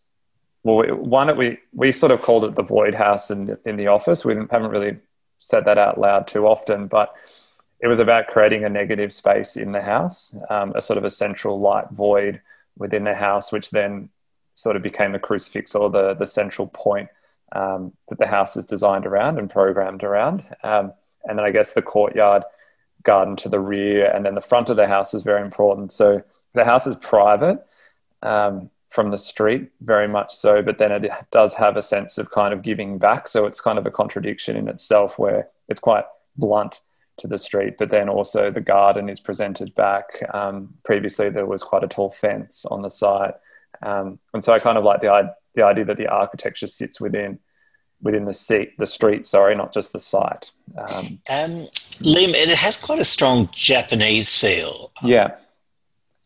well, 0.63 0.95
one 0.95 1.35
we 1.37 1.57
we 1.73 1.91
sort 1.91 2.11
of 2.11 2.21
called 2.21 2.45
it 2.45 2.55
the 2.55 2.61
void 2.61 2.93
house 2.93 3.31
in 3.31 3.57
in 3.65 3.77
the 3.77 3.87
office. 3.87 4.23
We 4.23 4.35
haven't 4.35 4.69
really 4.69 4.97
said 5.39 5.65
that 5.65 5.79
out 5.79 5.99
loud 5.99 6.27
too 6.27 6.45
often, 6.45 6.85
but 6.85 7.13
it 7.79 7.87
was 7.87 7.99
about 7.99 8.27
creating 8.27 8.63
a 8.63 8.69
negative 8.69 9.11
space 9.11 9.57
in 9.57 9.71
the 9.71 9.81
house, 9.81 10.35
um, 10.51 10.71
a 10.75 10.81
sort 10.81 10.97
of 10.97 11.03
a 11.03 11.09
central 11.09 11.59
light 11.59 11.89
void 11.89 12.41
within 12.77 13.03
the 13.03 13.15
house, 13.15 13.51
which 13.51 13.71
then 13.71 14.09
sort 14.53 14.75
of 14.75 14.81
became 14.81 15.11
the 15.11 15.19
crucifix 15.19 15.75
or 15.75 15.89
the 15.89 16.13
the 16.13 16.25
central 16.25 16.67
point 16.67 17.09
um, 17.53 17.93
that 18.09 18.19
the 18.19 18.27
house 18.27 18.55
is 18.55 18.65
designed 18.65 19.05
around 19.05 19.37
and 19.37 19.49
programmed 19.49 20.03
around. 20.03 20.43
Um, 20.63 20.93
and 21.23 21.37
then 21.37 21.45
I 21.45 21.51
guess 21.51 21.73
the 21.73 21.81
courtyard 21.81 22.43
garden 23.03 23.35
to 23.37 23.49
the 23.49 23.59
rear 23.59 24.11
and 24.11 24.25
then 24.25 24.35
the 24.35 24.41
front 24.41 24.69
of 24.69 24.77
the 24.77 24.87
house 24.87 25.13
is 25.13 25.23
very 25.23 25.41
important. 25.41 25.91
So 25.91 26.23
the 26.53 26.65
house 26.65 26.87
is 26.87 26.95
private 26.95 27.65
um, 28.21 28.69
from 28.89 29.11
the 29.11 29.17
street, 29.17 29.69
very 29.81 30.07
much 30.07 30.33
so, 30.33 30.61
but 30.61 30.77
then 30.77 30.91
it 30.91 31.09
does 31.31 31.55
have 31.55 31.77
a 31.77 31.81
sense 31.81 32.17
of 32.17 32.31
kind 32.31 32.53
of 32.53 32.61
giving 32.61 32.97
back. 32.97 33.27
So 33.27 33.45
it's 33.45 33.61
kind 33.61 33.77
of 33.77 33.85
a 33.85 33.91
contradiction 33.91 34.55
in 34.55 34.67
itself 34.67 35.17
where 35.17 35.47
it's 35.67 35.79
quite 35.79 36.05
blunt 36.37 36.81
to 37.21 37.27
the 37.27 37.37
street, 37.37 37.75
but 37.77 37.89
then 37.89 38.09
also 38.09 38.51
the 38.51 38.61
garden 38.61 39.09
is 39.09 39.19
presented 39.19 39.73
back. 39.75 40.05
Um, 40.33 40.73
previously, 40.83 41.29
there 41.29 41.45
was 41.45 41.63
quite 41.63 41.83
a 41.83 41.87
tall 41.87 42.11
fence 42.11 42.65
on 42.65 42.81
the 42.81 42.89
site. 42.89 43.33
Um, 43.81 44.19
and 44.33 44.43
so 44.43 44.53
I 44.53 44.59
kind 44.59 44.77
of 44.77 44.83
like 44.83 45.01
the, 45.01 45.33
the 45.55 45.63
idea 45.63 45.85
that 45.85 45.97
the 45.97 46.07
architecture 46.07 46.67
sits 46.67 46.99
within 46.99 47.39
within 48.03 48.25
the 48.25 48.33
seat, 48.33 48.75
the 48.79 48.87
street, 48.87 49.25
sorry, 49.25 49.55
not 49.55 49.71
just 49.71 49.93
the 49.93 49.99
site. 49.99 50.51
Um, 50.75 51.19
um, 51.29 51.67
Liam, 52.01 52.33
it 52.33 52.49
has 52.49 52.75
quite 52.75 52.99
a 52.99 53.03
strong 53.03 53.47
Japanese 53.53 54.35
feel. 54.35 54.91
Yeah. 55.03 55.35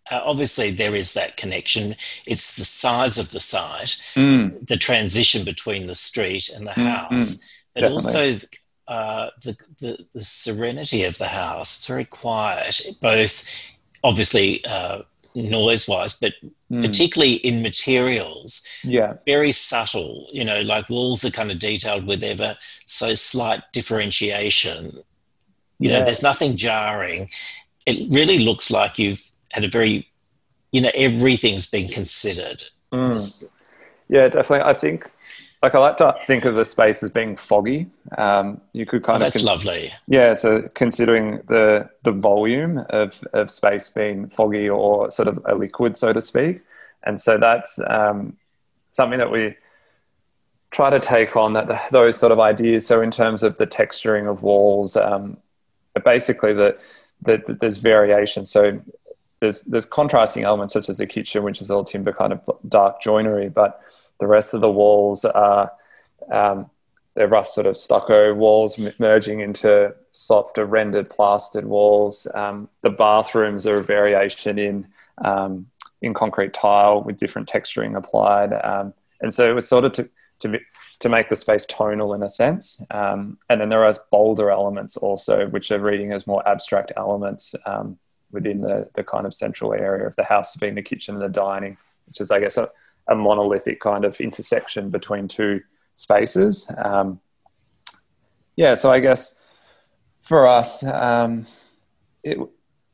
Uh, 0.10 0.22
obviously, 0.24 0.72
there 0.72 0.96
is 0.96 1.14
that 1.14 1.36
connection. 1.36 1.96
It's 2.26 2.56
the 2.56 2.64
size 2.64 3.18
of 3.18 3.32
the 3.32 3.40
site, 3.40 3.98
mm. 4.14 4.66
the 4.66 4.78
transition 4.78 5.44
between 5.44 5.88
the 5.88 5.96
street 5.96 6.50
and 6.50 6.68
the 6.68 6.72
mm, 6.72 6.88
house, 6.88 7.36
mm, 7.36 7.44
but 7.74 7.82
definitely. 7.82 7.96
also 7.96 8.48
uh, 8.88 9.30
the, 9.44 9.58
the, 9.80 10.06
the 10.14 10.24
serenity 10.24 11.04
of 11.04 11.18
the 11.18 11.28
house. 11.28 11.78
It's 11.78 11.88
very 11.88 12.06
quiet, 12.06 12.82
both 13.02 13.72
obviously 14.04 14.64
uh, 14.66 15.02
noise 15.34 15.88
wise, 15.88 16.16
but 16.16 16.34
mm. 16.72 16.86
particularly 16.86 17.34
in 17.34 17.62
materials. 17.62 18.64
Yeah. 18.84 19.16
Very 19.26 19.52
subtle, 19.52 20.28
you 20.32 20.46
know, 20.46 20.62
like 20.62 20.90
walls 20.90 21.26
are 21.26 21.32
kind 21.32 21.52
of 21.52 21.60
detailed 21.60 22.06
with 22.06 22.24
ever 22.24 22.56
so 22.86 23.16
slight 23.16 23.62
differentiation. 23.74 24.92
You 25.80 25.90
yeah. 25.90 26.00
know, 26.00 26.06
there's 26.06 26.24
nothing 26.24 26.56
jarring. 26.56 27.30
It 27.86 28.12
really 28.12 28.40
looks 28.40 28.72
like 28.72 28.98
you've 28.98 29.30
had 29.52 29.64
a 29.64 29.70
very, 29.70 30.08
you 30.72 30.82
know, 30.82 30.92
everything's 30.96 31.66
been 31.66 31.90
considered. 31.90 32.64
Mm. 32.92 33.44
Yeah, 34.08 34.28
definitely. 34.30 34.66
I 34.66 34.74
think 34.74 35.10
like 35.62 35.74
I 35.74 35.80
like 35.80 35.98
to 35.98 36.16
think 36.26 36.46
of 36.46 36.56
the 36.56 36.66
space 36.66 37.02
as 37.04 37.12
being 37.12 37.36
foggy. 37.36 37.88
Um, 38.18 38.62
you 38.74 38.86
could 38.86 39.04
kind 39.04 39.22
oh, 39.22 39.28
of 39.28 39.34
that's 39.34 39.44
cons- 39.44 39.66
lovely. 39.66 39.92
Yeah, 40.08 40.34
so 40.34 40.68
considering 40.74 41.42
the 41.48 41.90
the 42.04 42.12
volume 42.12 42.86
of 42.90 43.24
of 43.34 43.50
space 43.50 43.90
being 43.90 44.28
foggy 44.28 44.70
or 44.70 45.10
sort 45.12 45.28
of 45.28 45.40
a 45.46 45.56
liquid, 45.56 45.98
so 45.98 46.14
to 46.14 46.22
speak, 46.22 46.62
and 47.04 47.20
so 47.20 47.38
that's 47.38 47.80
um, 47.88 48.38
something 48.90 49.20
that 49.20 49.32
we 49.32 49.56
try 50.72 50.90
to 50.90 51.00
take 51.00 51.36
on 51.36 51.54
that 51.54 51.90
those 51.92 52.18
sort 52.18 52.32
of 52.32 52.40
ideas. 52.40 52.86
So 52.86 53.02
in 53.02 53.12
terms 53.12 53.44
of 53.44 53.58
the 53.58 53.66
texturing 53.66 54.30
of 54.30 54.44
walls, 54.44 54.96
um, 54.96 55.38
basically 56.04 56.54
that 56.54 56.80
the, 57.22 57.42
the, 57.46 57.54
there's 57.54 57.78
variation. 57.78 58.46
So 58.46 58.82
there's 59.40 59.62
there's 59.62 59.86
contrasting 59.86 60.44
elements 60.44 60.74
such 60.74 60.90
as 60.90 60.98
the 60.98 61.08
kitchen, 61.08 61.44
which 61.44 61.62
is 61.62 61.72
all 61.72 61.84
timber 61.84 62.12
kind 62.12 62.34
of 62.34 62.42
dark 62.68 63.02
joinery, 63.02 63.50
but 63.50 63.82
the 64.20 64.28
rest 64.28 64.54
of 64.54 64.62
the 64.62 64.72
walls 64.72 65.26
are 65.26 65.72
um, 66.32 66.70
they're 67.16 67.28
rough 67.28 67.48
sort 67.48 67.66
of 67.66 67.78
stucco 67.78 68.34
walls 68.34 68.78
merging 69.00 69.40
into 69.40 69.96
softer 70.12 70.66
rendered 70.66 71.10
plastered 71.10 71.66
walls. 71.66 72.28
Um, 72.36 72.70
the 72.82 72.90
bathrooms 72.90 73.66
are 73.66 73.78
a 73.78 73.84
variation 73.84 74.60
in 74.60 74.88
um, 75.24 75.68
in 76.02 76.14
concrete 76.14 76.54
tile 76.54 77.02
with 77.02 77.18
different 77.18 77.48
texturing 77.48 77.98
applied, 77.98 78.54
um, 78.54 78.94
and 79.22 79.34
so 79.34 79.50
it 79.50 79.56
was 79.56 79.68
sort 79.68 79.86
of 79.86 79.94
to 79.94 80.10
to 80.40 80.60
to 81.00 81.10
make 81.10 81.30
the 81.30 81.36
space 81.36 81.66
tonal 81.66 82.14
in 82.14 82.24
a 82.24 82.30
sense. 82.30 82.84
Um, 82.92 83.38
and 83.50 83.60
then 83.60 83.70
there 83.70 83.86
are 83.86 83.96
bolder 84.12 84.52
elements 84.52 84.98
also, 84.98 85.48
which 85.48 85.72
are 85.72 85.80
reading 85.80 86.12
as 86.12 86.28
more 86.28 86.48
abstract 86.48 86.92
elements 86.98 87.56
um, 87.66 87.98
within 88.32 88.60
the 88.60 88.90
the 88.94 89.04
kind 89.04 89.26
of 89.26 89.34
central 89.34 89.74
area 89.74 90.06
of 90.06 90.18
the 90.18 90.26
house, 90.26 90.58
being 90.58 90.76
the 90.76 90.82
kitchen 90.82 91.16
and 91.16 91.24
the 91.24 91.30
dining, 91.30 91.78
which 92.08 92.20
is 92.20 92.30
I 92.30 92.42
guess 92.42 92.58
a, 92.58 92.70
a 93.08 93.16
monolithic 93.16 93.80
kind 93.80 94.06
of 94.06 94.20
intersection 94.20 94.90
between 94.90 95.28
two 95.28 95.62
spaces. 95.94 96.70
Um, 96.78 97.20
yeah, 98.56 98.76
so 98.76 98.92
I 98.92 99.00
guess 99.00 99.40
for 100.22 100.48
us, 100.48 100.84
um, 100.84 101.46
it 102.24 102.38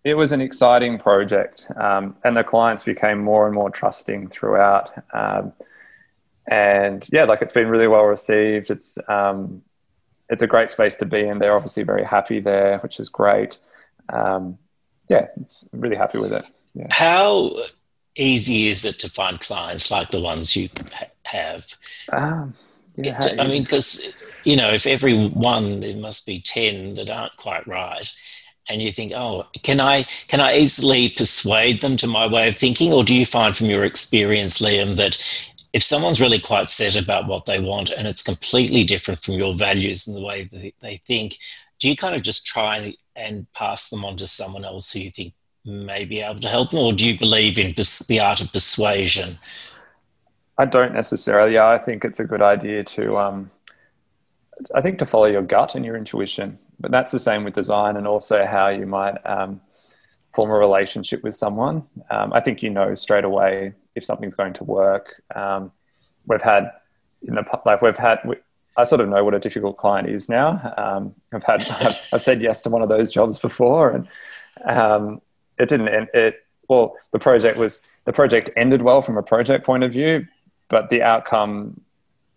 it 0.04 0.16
was 0.16 0.32
an 0.32 0.42
exciting 0.42 0.98
project, 0.98 1.68
um, 1.76 2.16
and 2.24 2.36
the 2.36 2.44
clients 2.44 2.84
became 2.84 3.20
more 3.20 3.46
and 3.46 3.54
more 3.54 3.70
trusting 3.70 4.30
throughout. 4.30 4.92
Um, 5.14 5.54
and 6.48 7.08
yeah, 7.12 7.26
like 7.26 7.42
it's 7.42 7.54
been 7.54 7.68
really 7.68 7.88
well 7.88 8.06
received. 8.06 8.72
It's 8.72 8.98
um, 9.08 9.62
it's 10.30 10.42
a 10.42 10.48
great 10.48 10.72
space 10.72 10.96
to 10.98 11.06
be 11.06 11.22
in. 11.22 11.38
They're 11.38 11.56
obviously 11.56 11.84
very 11.84 12.04
happy 12.04 12.40
there, 12.40 12.80
which 12.80 13.00
is 13.00 13.10
great. 13.10 13.60
Um, 14.10 14.58
yeah, 15.08 15.28
it's 15.40 15.68
really 15.72 15.98
happy 15.98 16.20
with 16.20 16.34
it. 16.34 16.46
Yeah. 16.74 16.88
How 16.90 17.54
easy 18.16 18.68
is 18.68 18.86
it 18.86 19.00
to 19.00 19.10
find 19.10 19.40
clients 19.40 19.92
like 19.92 20.10
the 20.10 20.22
ones 20.22 20.56
you 20.56 20.70
have? 21.24 21.66
Um, 22.12 22.54
yeah, 22.96 23.36
I 23.40 23.48
mean, 23.48 23.64
because 23.64 24.14
you 24.44 24.56
know, 24.56 24.72
if 24.72 24.86
every 24.86 25.28
one 25.28 25.80
there 25.80 25.96
must 25.96 26.26
be 26.26 26.40
ten 26.40 26.96
that 26.96 27.10
aren't 27.10 27.38
quite 27.38 27.66
right, 27.68 28.12
and 28.68 28.82
you 28.82 28.92
think, 28.92 29.14
oh, 29.16 29.46
can 29.64 29.80
I 29.80 30.04
can 30.28 30.40
I 30.40 30.58
easily 30.58 31.10
persuade 31.10 31.82
them 31.82 31.98
to 31.98 32.08
my 32.08 32.28
way 32.28 32.48
of 32.48 32.58
thinking, 32.58 32.92
or 32.94 33.04
do 33.04 33.16
you 33.16 33.26
find 33.26 33.56
from 33.56 33.68
your 33.68 33.84
experience, 33.84 34.60
Liam, 34.60 34.96
that 34.98 35.18
if 35.74 35.84
someone's 35.84 36.22
really 36.22 36.40
quite 36.40 36.70
set 36.70 37.02
about 37.02 37.28
what 37.28 37.46
they 37.46 37.60
want 37.60 37.92
and 37.92 38.08
it's 38.08 38.24
completely 38.24 38.84
different 38.84 39.22
from 39.22 39.36
your 39.36 39.56
values 39.56 40.06
and 40.06 40.18
the 40.18 40.22
way 40.22 40.44
that 40.44 40.74
they 40.82 40.98
think, 40.98 41.38
do 41.80 41.90
you 41.90 41.96
kind 41.96 42.16
of 42.16 42.22
just 42.22 42.46
try 42.46 42.94
and 43.16 43.52
pass 43.54 43.90
them 43.90 44.04
on 44.04 44.18
to 44.18 44.28
someone 44.28 44.66
else 44.66 44.92
who 44.92 45.00
you 45.00 45.12
think 45.12 45.34
may 45.66 46.06
be 46.06 46.22
able 46.22 46.40
to 46.40 46.48
help 46.48 46.72
them, 46.72 46.80
or 46.80 46.94
do 46.94 47.08
you 47.08 47.18
believe 47.18 47.58
in 47.58 47.74
the 47.76 48.20
art 48.20 48.42
of 48.42 48.52
persuasion? 48.52 49.38
I 50.58 50.66
don't 50.66 50.94
necessarily. 50.94 51.58
I 51.58 51.78
think 51.78 52.06
it's 52.06 52.20
a 52.20 52.26
good 52.26 52.42
idea 52.42 52.84
to, 52.84 53.18
um, 53.18 53.52
I 54.76 54.82
think 54.82 55.00
to 55.00 55.06
follow 55.06 55.26
your 55.26 55.42
gut 55.42 55.76
and 55.76 55.86
your 55.86 55.96
intuition. 55.96 56.60
But 56.80 56.92
that's 56.92 57.12
the 57.12 57.20
same 57.20 57.44
with 57.44 57.54
design 57.54 57.96
and 57.96 58.08
also 58.08 58.46
how 58.46 58.70
you 58.70 58.88
might 58.88 59.18
um, 59.26 59.62
form 60.34 60.50
a 60.50 60.56
relationship 60.56 61.24
with 61.24 61.36
someone. 61.36 61.84
Um, 62.10 62.34
I 62.34 62.40
think 62.40 62.64
you 62.64 62.70
know 62.70 62.96
straight 62.96 63.24
away 63.24 63.74
if 63.96 64.04
something's 64.04 64.36
going 64.36 64.54
to 64.54 64.64
work. 64.64 65.22
Um, 65.36 65.72
we've 66.26 66.42
had, 66.42 66.72
in 67.22 67.36
the 67.36 67.62
like 67.66 67.82
we've 67.82 67.98
had. 67.98 68.20
We, 68.26 68.36
I 68.78 68.86
sort 68.86 69.02
of 69.02 69.10
know 69.10 69.24
what 69.24 69.34
a 69.34 69.40
difficult 69.40 69.78
client 69.78 70.10
is 70.10 70.30
now. 70.30 70.74
Um, 70.78 71.14
I've 71.34 71.44
had, 71.44 71.70
I've, 71.70 72.08
I've, 72.14 72.22
said 72.22 72.42
yes 72.42 72.62
to 72.62 72.70
one 72.70 72.82
of 72.82 72.90
those 72.90 73.12
jobs 73.12 73.38
before, 73.38 73.92
and 73.92 74.08
um, 74.66 75.22
it 75.62 75.70
didn't. 75.70 75.90
End, 75.90 76.08
it 76.14 76.46
well, 76.68 76.96
the 77.12 77.20
project 77.20 77.58
was 77.58 77.82
the 78.06 78.14
project 78.14 78.50
ended 78.56 78.82
well 78.82 79.02
from 79.02 79.18
a 79.18 79.24
project 79.24 79.66
point 79.66 79.84
of 79.84 79.92
view, 79.92 80.26
but 80.70 80.90
the 80.90 81.02
outcome 81.02 81.82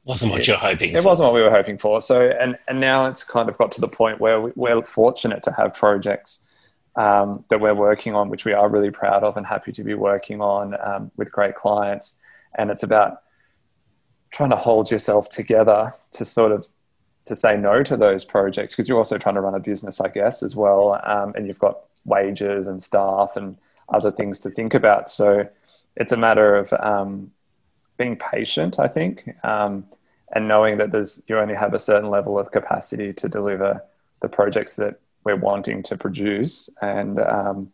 wasn't 0.05 0.33
what 0.33 0.47
you're 0.47 0.57
hoping. 0.57 0.91
It 0.91 1.03
for. 1.03 1.09
wasn't 1.09 1.27
what 1.27 1.35
we 1.35 1.43
were 1.43 1.51
hoping 1.51 1.79
for. 1.79 2.01
So, 2.01 2.29
and 2.29 2.57
and 2.69 2.81
now 2.81 3.07
it's 3.07 3.25
kind 3.25 3.49
of 3.49 3.57
got 3.57 3.73
to 3.73 3.81
the 3.81 3.89
point 3.89 4.21
where 4.21 4.41
we, 4.41 4.71
are 4.71 4.83
fortunate 4.83 5.43
to 5.45 5.53
have 5.53 5.75
projects 5.75 6.45
um, 6.97 7.45
that 7.49 7.61
we're 7.61 7.75
working 7.75 8.15
on, 8.15 8.29
which 8.29 8.45
we 8.45 8.53
are 8.53 8.69
really 8.69 8.91
proud 8.91 9.25
of 9.25 9.37
and 9.37 9.47
happy 9.47 9.73
to 9.73 9.83
be 9.83 9.95
working 9.95 10.41
on 10.41 10.77
um, 10.81 11.11
with 11.17 11.33
great 11.33 11.55
clients. 11.55 12.19
And 12.57 12.71
it's 12.71 12.83
about 12.83 13.23
trying 14.31 14.51
to 14.51 14.57
hold 14.57 14.91
yourself 14.91 15.29
together 15.29 15.95
to 16.13 16.25
sort 16.25 16.53
of 16.53 16.67
to 17.25 17.35
say 17.35 17.57
no 17.57 17.83
to 17.83 17.97
those 17.97 18.25
projects 18.25 18.73
because 18.73 18.89
you're 18.89 18.99
also 18.99 19.17
trying 19.17 19.37
to 19.37 19.41
run 19.41 19.55
a 19.55 19.61
business, 19.61 20.01
I 20.01 20.09
guess, 20.09 20.43
as 20.43 20.55
well, 20.55 21.01
um, 21.05 21.33
and 21.35 21.47
you've 21.47 21.59
got 21.59 21.85
wages 22.05 22.67
and 22.67 22.83
staff 22.83 23.33
and 23.37 23.57
other 23.89 24.11
things 24.11 24.39
to 24.41 24.51
think 24.51 24.75
about. 24.75 25.11
So 25.11 25.49
it's 25.97 26.13
a 26.13 26.17
matter 26.17 26.57
of 26.57 26.73
um, 26.75 27.31
being 27.97 28.17
patient, 28.17 28.79
I 28.79 28.89
think, 28.89 29.35
um, 29.45 29.85
and 30.35 30.49
knowing 30.49 30.79
that 30.79 30.91
there's 30.91 31.23
you 31.29 31.39
only 31.39 31.55
have 31.55 31.75
a 31.75 31.79
certain 31.79 32.11
level 32.11 32.39
of 32.39 32.51
capacity 32.51 33.13
to 33.13 33.29
deliver 33.29 33.83
the 34.21 34.29
projects 34.29 34.77
that 34.77 35.01
we're 35.25 35.37
wanting 35.37 35.83
to 35.85 35.97
produce, 35.97 36.69
and 36.83 37.21
um, 37.21 37.71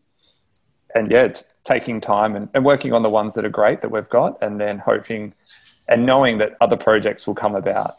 and 0.95 1.11
yeah, 1.11 1.33
taking 1.65 2.01
time 2.01 2.37
and, 2.37 2.49
and 2.55 2.65
working 2.65 2.93
on 2.93 3.03
the 3.03 3.11
ones 3.11 3.35
that 3.35 3.45
are 3.45 3.51
great 3.51 3.81
that 3.81 3.91
we've 3.91 4.09
got, 4.09 4.37
and 4.43 4.61
then 4.61 4.79
hoping 4.79 5.33
and 5.89 6.07
knowing 6.07 6.39
that 6.39 6.57
other 6.61 6.77
projects 6.77 7.27
will 7.27 7.35
come 7.35 7.55
about. 7.55 7.93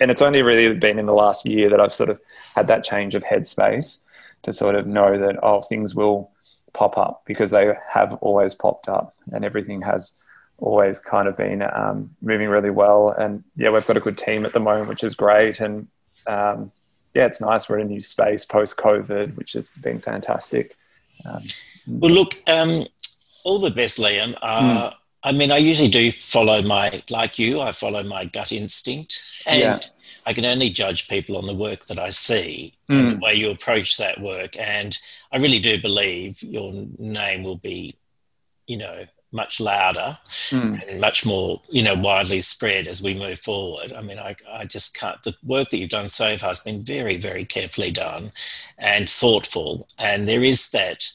And 0.00 0.10
it's 0.10 0.20
only 0.20 0.42
really 0.42 0.74
been 0.74 0.98
in 0.98 1.06
the 1.06 1.14
last 1.14 1.46
year 1.46 1.70
that 1.70 1.80
I've 1.80 1.94
sort 1.94 2.10
of 2.10 2.20
had 2.54 2.68
that 2.68 2.84
change 2.84 3.14
of 3.14 3.24
headspace 3.24 4.00
to 4.46 4.52
sort 4.52 4.76
of 4.76 4.86
know 4.86 5.18
that 5.18 5.36
oh 5.42 5.60
things 5.60 5.94
will 5.94 6.30
pop 6.72 6.96
up 6.96 7.22
because 7.26 7.50
they 7.50 7.72
have 7.90 8.14
always 8.14 8.54
popped 8.54 8.88
up 8.88 9.14
and 9.32 9.44
everything 9.44 9.82
has 9.82 10.14
always 10.58 10.98
kind 10.98 11.26
of 11.28 11.36
been 11.36 11.62
um, 11.62 12.14
moving 12.22 12.48
really 12.48 12.70
well. 12.70 13.10
And 13.10 13.42
yeah, 13.56 13.70
we've 13.70 13.86
got 13.86 13.96
a 13.96 14.00
good 14.00 14.16
team 14.16 14.46
at 14.46 14.52
the 14.52 14.60
moment, 14.60 14.88
which 14.88 15.04
is 15.04 15.14
great. 15.14 15.60
And 15.60 15.88
um, 16.26 16.70
yeah, 17.12 17.26
it's 17.26 17.40
nice. 17.40 17.68
We're 17.68 17.80
in 17.80 17.88
a 17.88 17.90
new 17.90 18.00
space 18.00 18.44
post 18.44 18.76
COVID, 18.76 19.36
which 19.36 19.52
has 19.54 19.68
been 19.68 20.00
fantastic. 20.00 20.76
Um, 21.24 21.42
well, 21.88 22.12
look, 22.12 22.36
um, 22.46 22.86
all 23.44 23.58
the 23.58 23.70
best, 23.70 23.98
Liam. 23.98 24.36
Uh, 24.40 24.90
mm. 24.90 24.94
I 25.24 25.32
mean, 25.32 25.50
I 25.50 25.56
usually 25.56 25.90
do 25.90 26.12
follow 26.12 26.62
my, 26.62 27.02
like 27.10 27.38
you, 27.38 27.60
I 27.60 27.72
follow 27.72 28.04
my 28.04 28.26
gut 28.26 28.52
instinct. 28.52 29.24
And 29.46 29.60
yeah. 29.60 29.80
I 30.26 30.32
can 30.32 30.44
only 30.44 30.70
judge 30.70 31.08
people 31.08 31.36
on 31.38 31.46
the 31.46 31.54
work 31.54 31.86
that 31.86 32.00
I 32.00 32.10
see 32.10 32.74
mm. 32.90 32.98
and 32.98 33.12
the 33.12 33.24
way 33.24 33.34
you 33.34 33.50
approach 33.50 33.96
that 33.96 34.20
work. 34.20 34.58
And 34.58 34.98
I 35.30 35.38
really 35.38 35.60
do 35.60 35.80
believe 35.80 36.42
your 36.42 36.72
name 36.98 37.44
will 37.44 37.56
be, 37.56 37.96
you 38.66 38.76
know, 38.76 39.06
much 39.32 39.60
louder 39.60 40.18
mm. 40.26 40.88
and 40.88 41.00
much 41.00 41.24
more, 41.24 41.62
you 41.68 41.82
know, 41.82 41.94
widely 41.94 42.40
spread 42.40 42.88
as 42.88 43.02
we 43.02 43.14
move 43.14 43.38
forward. 43.38 43.92
I 43.92 44.00
mean, 44.00 44.18
I, 44.18 44.34
I 44.50 44.64
just 44.64 44.96
can't. 44.96 45.22
The 45.22 45.36
work 45.44 45.70
that 45.70 45.78
you've 45.78 45.90
done 45.90 46.08
so 46.08 46.36
far 46.36 46.48
has 46.48 46.60
been 46.60 46.82
very, 46.82 47.16
very 47.16 47.44
carefully 47.44 47.92
done 47.92 48.32
and 48.78 49.08
thoughtful. 49.08 49.86
And 49.98 50.26
there 50.26 50.42
is 50.42 50.70
that 50.70 51.08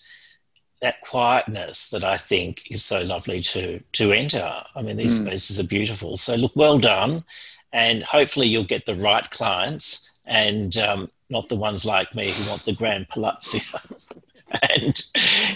that 0.82 1.02
quietness 1.02 1.92
that 1.92 2.04
I 2.04 2.18
think 2.18 2.64
is 2.72 2.84
so 2.84 3.04
lovely 3.04 3.42
to 3.42 3.80
to 3.94 4.12
enter. 4.12 4.52
I 4.76 4.82
mean, 4.82 4.98
these 4.98 5.20
mm. 5.20 5.26
spaces 5.26 5.60
are 5.60 5.68
beautiful. 5.68 6.18
So 6.18 6.36
look, 6.36 6.54
well 6.56 6.80
done, 6.80 7.24
and 7.74 8.04
hopefully 8.04 8.48
you'll 8.48 8.64
get 8.64 8.86
the 8.86 8.96
right 8.96 9.30
clients 9.30 10.12
and 10.26 10.78
um, 10.78 11.10
not 11.30 11.50
the 11.50 11.56
ones 11.56 11.86
like 11.86 12.14
me 12.16 12.32
who 12.32 12.50
want 12.50 12.66
the 12.66 12.74
grand 12.74 13.10
palazzo. 13.10 13.60
and 14.78 15.02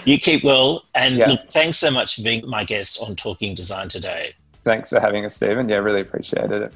you 0.05 0.17
keep 0.17 0.43
well. 0.43 0.85
And 0.95 1.15
yeah. 1.15 1.27
look, 1.27 1.49
thanks 1.49 1.77
so 1.77 1.91
much 1.91 2.15
for 2.15 2.23
being 2.23 2.47
my 2.49 2.63
guest 2.63 3.01
on 3.01 3.15
Talking 3.15 3.55
Design 3.55 3.89
today. 3.89 4.33
Thanks 4.59 4.89
for 4.89 4.99
having 4.99 5.25
us, 5.25 5.35
Stephen. 5.35 5.69
Yeah, 5.69 5.77
really 5.77 6.01
appreciated 6.01 6.61
it. 6.63 6.73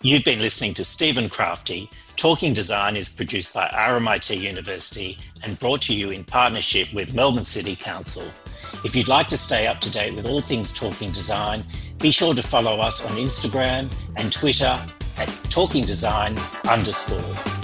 You've 0.00 0.24
been 0.24 0.38
listening 0.38 0.74
to 0.74 0.84
Stephen 0.84 1.24
Crafti. 1.24 1.90
Talking 2.14 2.54
Design 2.54 2.96
is 2.96 3.08
produced 3.08 3.52
by 3.52 3.66
RMIT 3.66 4.40
University 4.40 5.18
and 5.42 5.58
brought 5.58 5.82
to 5.82 5.94
you 5.94 6.10
in 6.10 6.22
partnership 6.22 6.92
with 6.94 7.14
Melbourne 7.14 7.44
City 7.44 7.74
Council. 7.74 8.22
If 8.84 8.94
you'd 8.94 9.08
like 9.08 9.26
to 9.30 9.36
stay 9.36 9.66
up 9.66 9.80
to 9.80 9.90
date 9.90 10.14
with 10.14 10.24
all 10.24 10.40
things 10.40 10.72
Talking 10.72 11.10
Design, 11.10 11.64
be 11.98 12.12
sure 12.12 12.32
to 12.32 12.42
follow 12.44 12.78
us 12.78 13.04
on 13.10 13.16
Instagram 13.16 13.90
and 14.14 14.32
Twitter 14.32 14.80
at 15.16 15.28
Talking 15.50 15.84
Design 15.84 16.38
underscore. 16.68 17.57